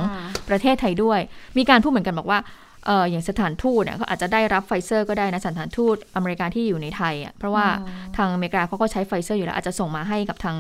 [0.49, 1.19] ประเทศไทยด้วย
[1.57, 7.65] มีการพูดเหมือนกันบอกว่าเอออย่างสถานทูตเนี่ยเขาอาจจะได้รับไฟเซอร์ก็ได้นะสถานทูตอเมริกาที่อยู่ในไทยอะเพราะว่า
[8.17, 10.57] ทางอเมริกาเขาก็ใช้ไฟเซอร์อยู่แล้วอาจจะส่งมาให้กับทาง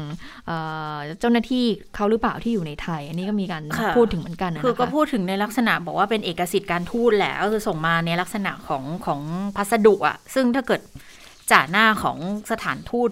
[1.19, 1.65] เจ้าหน้าที่
[1.95, 3.63] เขาหรือเปล่าที่อยู่ในไทย อันนี้ก็มีการ
[3.97, 9.21] พูดถึงเหมือนกันนะคือก็พูดถึงในลักษณะบอกว่าเป็นเอกสิทธิ์การทูตแหละก็คือส่งมาในลักษณะของของ
[9.55, 10.81] พัสดุอะซึ่งถ้าเกิด
[11.51, 12.17] จ่าหน้าของ
[12.51, 13.09] สถานทูต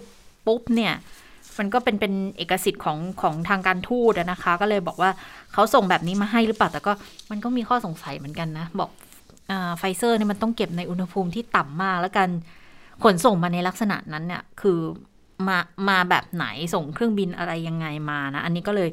[0.48, 0.94] ปุ๊บเนี่ย
[1.60, 5.12] มันก็เป็นเป็นเอกสิทธิ์ของของทางการทูตนะคะ ก็เลยบอกว่า
[5.54, 6.92] เขาส่งแบบนี้มาให้หรือเปล่าแต่ก็
[7.32, 8.90] มันก็มีข้อสงสัยเหมือนกันนะ บอก
[9.78, 12.30] ไฟเซอร์เนี่ยมันต้องเก็บในอุณหภูมิที่ต่ำมาก แล้วการ
[13.04, 14.80] ขนส่งมาในลักษณะนั้นเนี่ยคือ
[15.48, 15.58] มา
[15.90, 18.90] มาแบบไหนส่งเครื่องบินอะไรยังไงมานะ อันนี้ก็เลย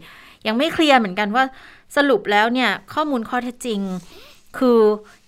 [0.46, 1.44] ยังไม่เคลียร์เหมือนกันว่า
[1.96, 3.80] สรุปแล้วเนี่ยข้อมูลข้อเท็จจริง
[4.58, 4.80] คือ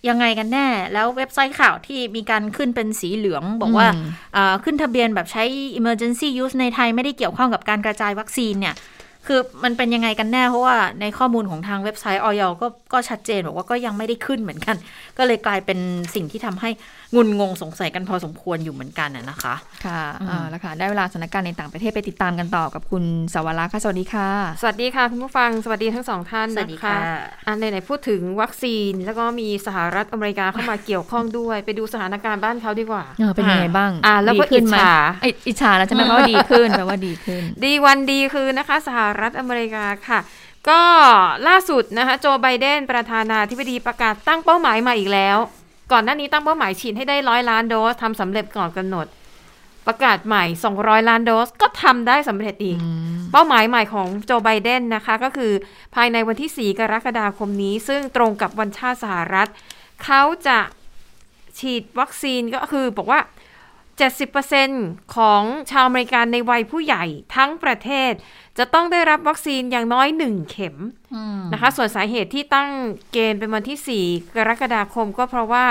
[0.09, 3.89] ยังไงกันแน่ แล้วเว็บไซต์ข่าวที่มีการขึ้นเป็นสีเหลือง บอกว่า
[4.65, 5.45] ขึ้นทะเบียนแบบใช้
[5.79, 8.77] emergency use ในไทยไม่ได้เกี่ยวข้องกับการกระจายวัคซีนเนี่ย
[9.27, 14.77] คือมันเป็นยังไงกันแน่ เพราะว่าในข้อมูลของทางเว็บไซต์ออยก็ก็ชัดเจนบอกว่าก็ยังไม่ได้ขึ้นเหมือนกัน
[15.19, 15.79] ก็เลยกลายเป็น
[16.15, 16.71] สิ่งที่ทำให้
[17.15, 19.55] งุนงงสงสัยกันพอสมควรอยู่เหมือนกันนะคะ
[19.87, 23.05] ค่ะอ่าแล้วค่ะ ได้เวลาสถานการณ์ในต่างประเทศไปติดตามกันต่อกับคุณ
[23.35, 24.29] สวรักษ์ค่ะ สวัสดีค่ะ
[24.61, 26.97] สวัสดีค่ะ คุณผู้ฟัง สวัสดีทั้งสองท่านนะคะ
[27.47, 33.05] อันไหนๆพูดถึงวัคซีน แล้วก็มีสหรัฐอเมริกาเข้ามาเกี่ยวข้องด้วย ไปดูสถานการณ์บ้านเขาดีกว่า
[33.35, 34.93] เป็นยังไงบ้างอ่าแล้วก็อิจฉา
[35.49, 40.21] อิจฉาแล้วใช่ไหมว่าดีขึ้นแปลว่าดีขึ้น ดีวันดีคือนะคะ สหรัฐอเมริกาค่ะ
[40.69, 40.83] ก็
[41.49, 45.39] ล่าสุดนะคะโจไบเดนประธานาธิบดีประกาศตั้งเป้าหมายมาอีกแล้ว
[45.93, 49.07] ก่อนหน้านี้ตั้งเป้าหมายฉีดให้ได้ร้อยล้านโดสทำสำเร็จก่อนกำหนด
[49.87, 50.45] ประกาศใหม่
[50.77, 52.79] 200 ล้านโดสก็ทำได้สำเร็จอีก
[53.33, 55.53] เป้าหมายใหม่ของโจไบเดนนะคะ ก็คือ
[55.95, 59.49] ภายในวันที่ 4 กรกฎาคมนี้ ซึ่งตรงกับวันชาติสหรัฐ
[60.05, 60.59] เขาจะ
[61.59, 63.21] ฉีดวัคซีนก็คือบอกว่า
[64.59, 67.05] 70%ของชาวอเมริกันในวัยผู้ใหญ่
[67.37, 68.13] ทั้งประเทศ
[68.59, 70.77] จะต้องได้รับวัคซีนอย่างน้อยหนึ่งเข็ม
[71.53, 72.71] นะคะ ส่วนสาเหตุที่ตั้ง
[73.13, 75.65] เกณฑ์เป็นวันที่ 4 กรกฎาคมก็เพราะว่า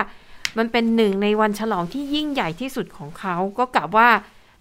[0.58, 4.10] มันเป็นหนึ่งในวันฉลองที่ยิ่งใหญ่ที่สุดของเขา ก็กะว่า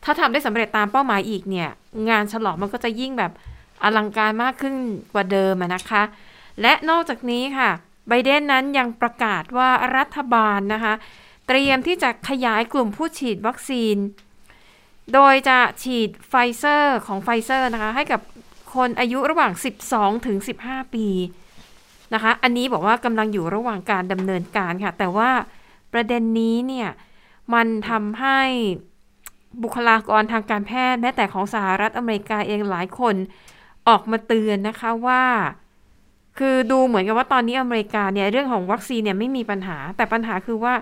[0.05, 1.71] ถ้าทำได้สำเร็จตามเป้าหมายอีกเนี่ย
[2.09, 3.33] งานฉลองมันก็จะยิ่งแบบ
[3.83, 4.75] อลังการมากขึ้น
[5.15, 6.03] กว่าเดิมนะคะ
[6.61, 7.71] และนอกจากนี้ค่ะ
[8.09, 10.95] ไบเดนนั้นยังประกาศว่ารัฐบาลนะคะ
[11.47, 13.97] เตรียมที่จะขยายกลุ่มผู้ฉีดวัคซีน
[15.15, 18.21] โดยจะฉีดไฟเซอร์ของไฟเซอร์นะคะ ให้กับ
[18.75, 19.53] คนอายุระหว่าง
[19.89, 20.37] 12 ถึง
[20.67, 21.07] 15 ปี
[22.15, 25.31] นะคะ อันนี้บอกว่ากำลังอยู่ระหว่างการดำเนินการค่ะ แต่ว่า
[25.93, 26.89] ประเด็นนี้เนี่ย
[27.55, 28.41] มันทำให้
[29.63, 33.15] บุคลากรทางการแพทย์แม้แต่ของสหรัฐอเมริกาเองหลายคน
[33.89, 35.25] ออกมาเตือนนะคะว่า
[36.39, 40.75] คือดูเหมือนกับว่าตอนนี้อเมริกาเนี่ยเรื่องของวัคซีนเนี่ยไม่มีปัญหา แต่ปัญหาคือว่า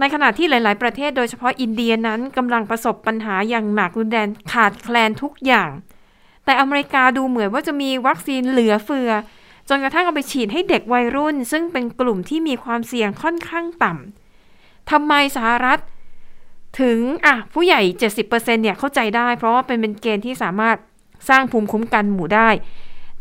[0.00, 5.70] ในขณะที่หลาย ๆ ประเทศโดยเฉพาะอินเดียนั้นกำลังประสบปัญหาอย่างหนักรุนแรงขาดแคลนทุกอย่าง
[6.44, 9.10] แต่อเมริกาดูเหมือนว่าจะมีวัคซีนเหลือเฟือ
[9.68, 15.78] จนกระทั่งเอาไปฉีดให้เด็กวัยรุ่น ซึ่งเป็นกลุ่มที่มีความเสี่ยงค่อนข้างต่ำทำไมสหรัฐ
[16.80, 17.80] ถึงอะผู้ใหญ่
[18.20, 20.76] 70%เนี่ยเข้าใจได้ เพราะว่าเป็นเป็นเกณฑ์ที่สามารถ
[21.28, 22.48] สร้างภูมิคุ้มกันหมู่ได้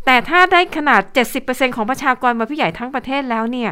[0.06, 1.02] แต่ถ้าได้ขนาด
[1.40, 3.72] 70%ของประชากรมาผู้ใหญ่ทั้งประเทศแล้วเนี่ย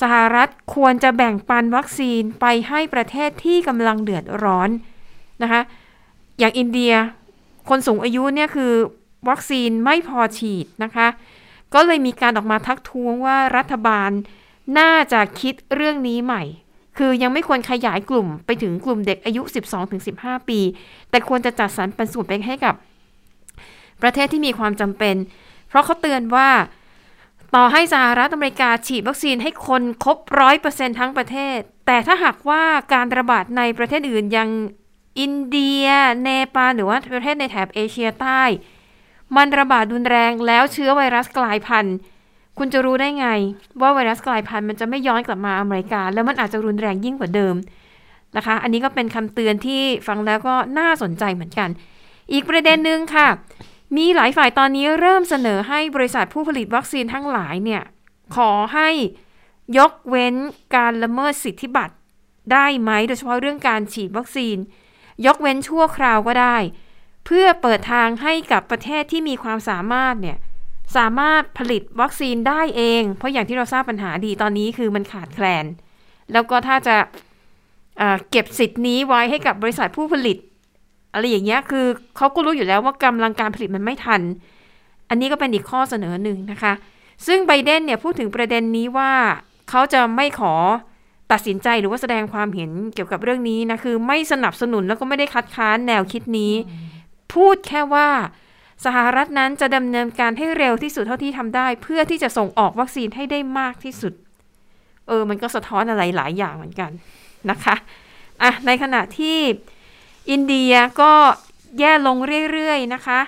[0.00, 4.70] สหรัฐควรจะแบ่งปันวัคซีนไปให้ประเทศที่กำลังเดือดร้อน
[5.42, 5.60] นะคะ
[6.38, 6.92] อย่างอินเดีย
[7.68, 8.72] คนสูงอายุเนี่ยคือ
[9.28, 11.06] วัคซีนไม่พอฉีดนะคะ
[11.74, 14.10] ก็เลยมีการออกมาทักท้วงว่ารัฐบาล
[14.78, 16.42] น่าจะคิดเรื่องนี้ใหม่
[16.98, 19.42] คือยังไม่ควรขยายกลุ่มไปถึงกลุ่มเด็กอายุ
[19.94, 20.60] 12-15 ปี
[21.10, 22.74] แต่ควรจะจัดสรรปันส่วนไปให้กับ
[24.02, 25.16] ประเทศที่มีความจำเป็น
[25.68, 26.48] เพราะเขาเตือนว่า
[27.54, 34.48] ต่อให้สหรัฐอเมริกาฉีดวัคซีนให้คนครบร้อยเปอร์เซ็นทั้งประเทศ แต่ถ้าหากว่าการระบาดในประเทศอื่นยัง
[35.20, 35.86] อินเดีย
[36.22, 38.42] เนปาลหรือว่าประเทศในแถบเอเชียใต้
[39.36, 41.96] มันระบาดรุนแรงแล้วเชื้อไวรัสกลายพันธุ์
[42.58, 43.28] คุณจะรู้ได้ไง
[43.80, 47.54] ว่าไวรัสกลายพันธุ์มันจะไม่ย้อนกลับมาอเมริกา แล้วมันอาจจะรุนแรงยิ่งกว่าเดิม
[48.36, 51.68] นะคะ อันนี้ก็เป็นคำเตือนที่ฟังแล้วก็น่าสนใจเหมือนกัน
[52.32, 53.28] อีกประเด็นหนึ่งค่ะ
[53.96, 57.82] มีหลายฝ่ายตอนนี้เริ่มเสนอให้บริษัทผู้ผลิตวัคซีนทั้งหลายเนี่ย
[58.36, 58.90] ขอให้
[59.78, 60.34] ยกเว้น
[60.76, 61.94] การละเมิดสิทธิบัตร
[62.52, 64.56] ได้ไหมโดยเฉพาะเรื่องการฉีดวัคซีน
[65.26, 66.56] ยกเว้นชั่วคราวก็ได้
[67.26, 70.38] เพื่อเปิดทางให้กับประเทศที่มีความสามารถเนี่ย
[70.96, 75.64] สามารถผลิตวัคซีนได้เอง เพราะอย่างที่เราทราบปัญหาดีตอนนี้คือมันขาดแคลน
[76.32, 76.96] แล้วก็ถ้าจะ
[78.30, 80.36] เก็บสิทธิ์นี้ไว้ให้กับบริษัทผู้ผลิต
[81.12, 81.86] อะไรอย่างเงี้ยคือ
[82.16, 84.20] เขาก็รู้อยู่แล้วว่ากำลังการผลิตมันไม่ทัน
[85.08, 86.72] อันนี้ก็เป็นอีกข้อเสนอหนึ่งนะคะ
[87.26, 89.12] ซึ่งไบเดนเนี่ยพูดถึงประเด็นนี้ว่า
[89.70, 90.54] เขาจะไม่ขอ
[91.32, 96.54] ตัดสินใจหรือว่าแสดงความเห็นเกี่ยวกับเรื่องนี้นะคือไม่สนับสนุนแล้วก็ไม่ได้คัดค้านแนวคิดนี้
[97.34, 98.08] พูดแค่ว่า
[98.84, 104.12] สหรัฐนั้นจะดำเนินการให้เร็วที่สุดเท่าที่ทำได้ เพื่อที่จะส่งออกวัคซีนให้ได้มากที่สุด
[105.08, 106.90] เออ มันก็สะท้อนอะไรหลายอย่างเหมือนกัน
[107.50, 107.74] นะคะ
[108.42, 109.36] อะในขณะที่
[110.30, 111.12] อินเดียก็
[111.78, 112.16] แย่ลง
[112.50, 113.20] เรื่อยๆนะคะ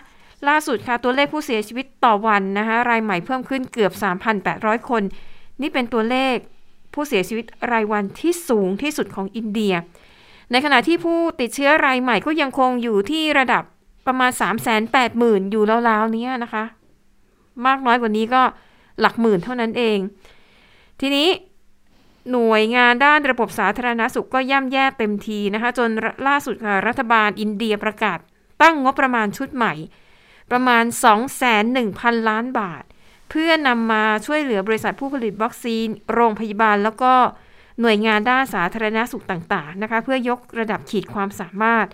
[0.49, 3.93] ล่าสุดค่ะตัวเลขผู้เสียชีวิตต่อวันนะคะรายใหม่เพิ่มขึ้นเกือบ
[4.41, 5.03] 3,800 คน
[5.61, 6.37] นี่เป็นตัวเลข
[6.95, 9.75] ผู้เสียชีวิตรายวันที่สูงที่สุดของอินเดีย
[10.51, 13.63] ในขณะที่ผู้ติดเชื้อรายใหม่ก็ยังคงอยู่ที่ระดับ
[14.07, 16.65] ประมาณ 3 8 0 0 0 0 อยู่ราวๆนี้นะคะ
[17.67, 18.43] มากน้อยกว่านี้ก็
[19.01, 19.99] หลักหมื่นเท่านั้นเอง
[21.01, 21.29] ทีนี้
[22.31, 25.91] หน่วยงานด้านระบบสาธารณสุขก็ย่ำแย่เต็มทีนะคะ จน
[26.29, 28.19] ล่าสุดค่ะรัฐบาลอินเดียประกาศ
[28.63, 29.75] ตั้งงบประมาณชุดใหม่
[30.51, 30.85] ประมาณ
[31.57, 32.83] 2,100,000 ล้านบาท
[33.31, 37.13] เพื่อนำมาช่วยเหลือบริษัทผู้ผลิตวัคซีน โรงพยาบาลแล้วก็
[37.81, 41.87] หน่วยงานด้านสาธารณสุขต่าง ๆ นะคะ เพื่อยกระดับขีดความสามารถ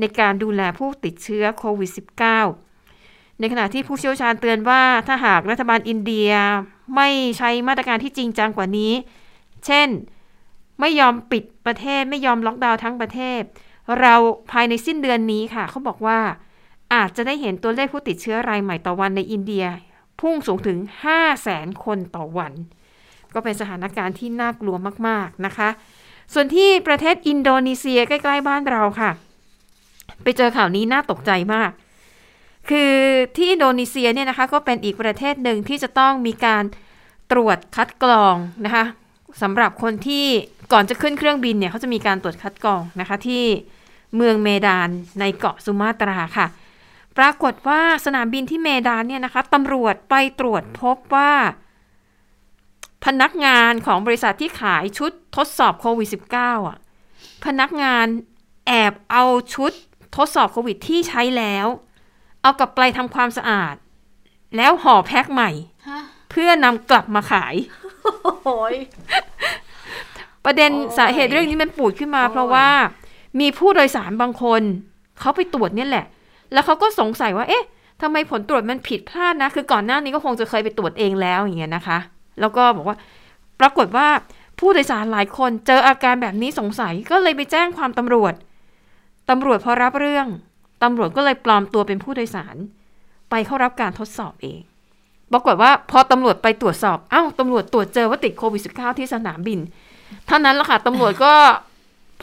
[0.00, 1.90] ในการดูแลผู้ติดเชื้อโควิด
[2.66, 6.30] -19 ในขณะที่ผู้เชี่ยวชาญเตือนว่าถ้าหากรัฐบาลอินเดีย
[6.96, 7.08] ไม่
[7.38, 8.92] ใช้มาตรการที่จริงจังกว่านี้
[9.66, 9.88] เช่น
[10.80, 13.42] ไม่ยอมปิดประเทศไม่ยอมล็อกดาวน์ทั้งประเทศ
[14.00, 14.14] เรา
[14.52, 16.18] ภายในสิ้นเดือนนี้ค่ะ เขาบอกว่า
[16.94, 19.64] อาจจะได้เห็นตัวเลขผู้ติดเชื้อรายใหม่ต่อวันในอินเดีย
[20.20, 22.52] พุ่งสูงถึง 5 0 0แสนคนต่อวัน
[23.34, 25.68] ก็เป็นสถานการณ์ที่น่ากลัวมากๆนะคะ
[26.34, 29.10] ส่วนที่ประเทศอินโดนีเซียใกล้ๆบ้านเราค่ะ
[30.22, 31.70] ไปเจอข่าวนี้น่าตกใจมาก
[32.68, 32.92] คือ
[33.36, 36.64] ที่อินโดนีเซียเนี่ยนะคะ ก็เป็นอีกประเทศหนึ่งที่จะต้องมีการ
[37.32, 38.84] ตรวจคัดกรองนะคะ
[39.42, 40.26] สำหรับคนที่
[40.72, 43.44] ก่อนจะขึ้นเครื่องบินเนี่ยเขาจะมีการตรวจคัดกรองนะคะที่
[44.16, 44.88] เมืองเมดาน
[45.20, 46.46] ในเกาะสุมาตราค่ะ
[47.18, 51.32] ปรากฏว่าสนามบินที่เมดานเนี่ยนะคะตำรวจไปตรวจพบว่า
[53.04, 56.78] พนักงานของบริษัทที่ขายชุดทดสอบโควิด -19 อะ
[57.44, 58.06] พนักงาน
[58.66, 59.24] แอบเอา
[59.54, 59.72] ชุด
[60.16, 61.66] ทดสอบโควิดที่ใช้แล้ว
[62.42, 63.74] เอากลับไปทำความสะอาด
[64.56, 65.50] แล้วห่อแพ็คใหม่
[66.30, 67.54] เพื่อนำกลับมาขาย
[68.42, 68.74] โอ้ย
[70.44, 72.68] ประเด็นสาเหตุเรื่องนี้มันปูดขึ้นมา เพราะว่า
[73.40, 74.62] มีผู้โดยสารบางคน
[75.20, 76.06] เขาไปตรวจเนี่ยแหละ
[76.52, 77.64] แล้วเขาก็สงสัยว่า เอ๊ะ
[78.02, 81.98] ทำไมผลตรวจมันผิดพลาดนะ คือก่อนหน้านี้ก็คงจะเคยไปตรวจเองแล้วอย่างเงี้ยนะคะ
[82.40, 82.96] แล้วก็บอกว่า
[83.60, 84.08] ปรากฏว่า
[84.58, 88.34] ผู้โดยสารหลายคนเจออาการแบบนี้สงสัยก็เลยไปแจ้งความตำรวจ
[89.30, 90.26] ตำรวจพอรับเรื่อง
[90.82, 92.56] ตำรวจก็เลยปลอมตัวเป็นผู้โดยสาร
[93.30, 94.60] ไปเข้ารับการทดสอบเอง
[95.32, 99.58] ปรากฏว่าพอตำรวจไปตรวจสอบอ้าวตำรวจตรวจเจอว่าติดโควิด -19 ที่สนามบิน
[100.26, 101.34] เท่านั้นละค่ะตำรวจก็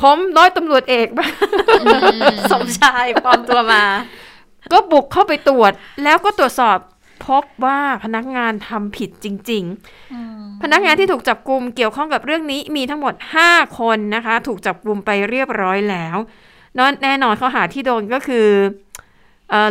[0.02, 1.08] ผมร้อยตำรวจเอก
[2.52, 3.84] สมชายปลอมตัวมา
[4.72, 5.72] ก็บุกเข้าไปตรวจ
[6.04, 6.78] แล้วก็ตรวจสอบ
[7.28, 9.64] พบว่าพนักงานทำผิดจริง
[10.14, 13.14] ๆ พนักงานที่ถูกจับกลุ่มเกี่ยวข้องกับเรื่องนี้มีทั้งหมด
[13.48, 16.18] 5 คนนะคะ ถูกจับกลุ่มไปเรียบร้อยแล้ว
[16.78, 18.48] นแน่นอนข้อหาที่โดนก็คือ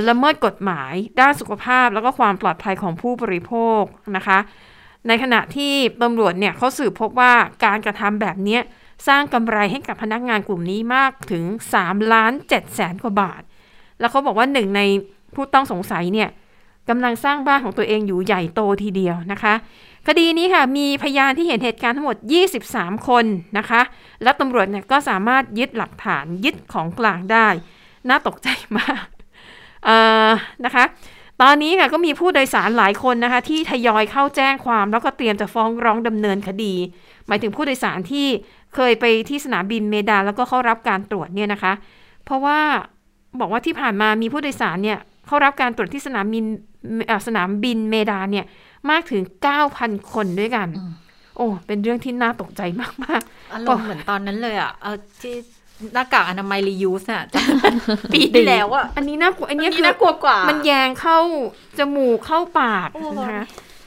[0.09, 3.83] ละเมิดกฎหมายด้านสุขภาพแล้วก็ความปลอดภัยของผู้บริโภค
[4.17, 4.39] นะคะ
[5.09, 5.73] ในขณะที่
[6.03, 7.33] ตำรวจเนี่ยเขาสืบพบว่า
[7.65, 8.59] การกระทำแบบนี้
[9.09, 11.45] สร้างกำไรให้กับพนักงานกลุ่มนี้มากถึง
[11.79, 13.43] 3ล้าน7แสนกว่าบาท
[13.99, 14.81] แล้วเขาบอกว่าหนึ่งใน
[15.35, 16.29] ผู้ต้องสงสัยเนี่ย
[16.89, 19.55] กำลังสร้างบ้านของตัวเองอยู่ใหญ่โตทีเดียวนะคะ
[20.07, 22.17] คดีนี้ค่ะมีพยานที่เห็นเหตุการณ์ทั้งหมด
[22.63, 23.25] 23 คน
[23.59, 23.81] นะคะ
[24.23, 27.49] และตำรวจเนี่ยก็สามารถยึดหลักฐานยึดของกลางได้
[28.09, 28.49] น่าตกใจ
[28.79, 29.05] มาก
[30.65, 30.85] นะคะ
[31.43, 36.75] ตอนนี้ค่ะก็มีผู้โดยสารหลายคนนะคะ ที่ทยอยเข้าแจ้งความแล้วก็เตรียมจะฟ้องร้องดำเนินคดี
[37.27, 38.27] หมายถึงผู้โดยสารที่
[38.75, 41.73] เคยไปที่สนามบินเมดานแล้วก็เข้ารับการตรวจเนี่ยนะคะ
[42.25, 42.59] เพราะว่า
[43.41, 46.45] บอกว่าที่ผ่านมามีผู้โดยสารเนี่ยเข้ารับการตรวจที่สนามบิน
[47.27, 48.45] สนามบินเมดานเนี่ย
[48.91, 49.23] มากถึง
[49.67, 50.69] 9,000 คนด้วยกัน
[51.37, 52.63] โอ้ เป็นเรื่องที่น่าตกใจ
[53.05, 55.35] มากๆอารมณ์เหมือนตอนนั้นเลยอะ เออที่
[55.95, 57.25] หน้ากากอนามัย reuse อะ
[58.13, 61.19] ปีที่แล้วอะอันนี้น่ากลัวอันนี้อันนี้คือน่ากลัวกว่า มันแยงเข้า
[61.79, 63.43] จมูกเข้าปากโอ้นะคะ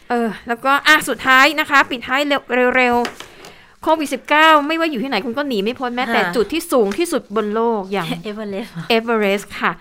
[0.10, 2.42] เออ แล้วก็อะสุดท้ายนะคะ ปิดท้ายเร็ว
[2.78, 9.72] เร็วๆโควิด -19 ไม่ว่าอยู่ที่ไหนคุณก็หนีไม่พ้นแม้แต่จุดที่สูงที่สุดบนโลกอย่างเอเวอเรสต์เอเวอเรสต์ค่ะ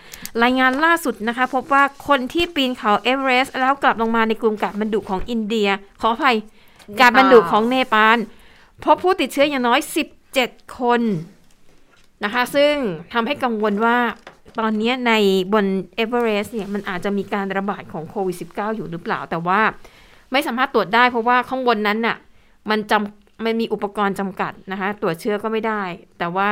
[0.42, 5.68] รายงานล่าสุดนะคะ พบว่าคนที่ปีนเขาเอเวอเรสต์แล้วกลับลงมาในกลุ่มกาฐมาณฑุของอินเดีย
[6.00, 6.36] ขออภัย
[7.00, 8.18] กาฐมาณฑุของเนปาล
[8.84, 9.80] พบผู้ติดเชื้ออย่างน้อย
[10.28, 11.02] 17 คน
[12.24, 12.74] นะคะ ซึ่ง
[13.12, 13.98] ทำให้กังวลว่า
[14.58, 15.12] ตอนนี้ใน
[15.52, 15.64] บน
[15.96, 19.60] เอเวอเรสต์เนี่ยมันอาจจะมีการระบาดของโควิด -19 อยู่หรือเปล่า แต่ว่า
[20.32, 22.16] ไม่สามารถตรวจได้เพราะว่าข้างบนนั้นน่ะ
[22.70, 25.82] มันจำมันมีอุปกรณ์จำกัดนะคะ ตรวจเชื้อก็ไม่ได้
[26.18, 26.48] แต่ว่า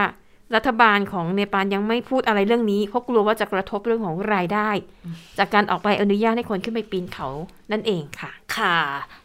[0.54, 4.70] รัฐบาลของเนปาลยังไม่พูดอะไรเรื่องนี้ เพราะกลัวว่าจะกระทบเรื่องของรายได้
[5.38, 7.28] จากการออกไปอนุญาตให้คนขึ้นไปปีนเขา
[7.72, 8.78] นั่นเองค่ะ ค่ะ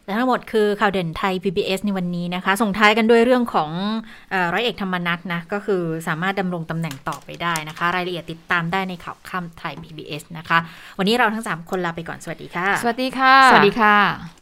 [0.04, 3.70] และทั้งหมดคือข่าวเด่นไทย PBS ในวันนี้นะคะ ส่งท้ายกันด้วยเรื่องของ
[4.30, 10.58] เออร้อยเอกธรรมนัฐนะ ก็คือสามารถดำรงตำแหน่งต่อไปได้นะคะ รายละเอียดติดตามได้ในข่าวค่ำไทย PBS นะคะ
[10.98, 14.41] วันนี้เราทั้ง 3 คนลาไปก่อนสวัสดีค่ะ สวัสดีค่ะ สวัสดีค่ะ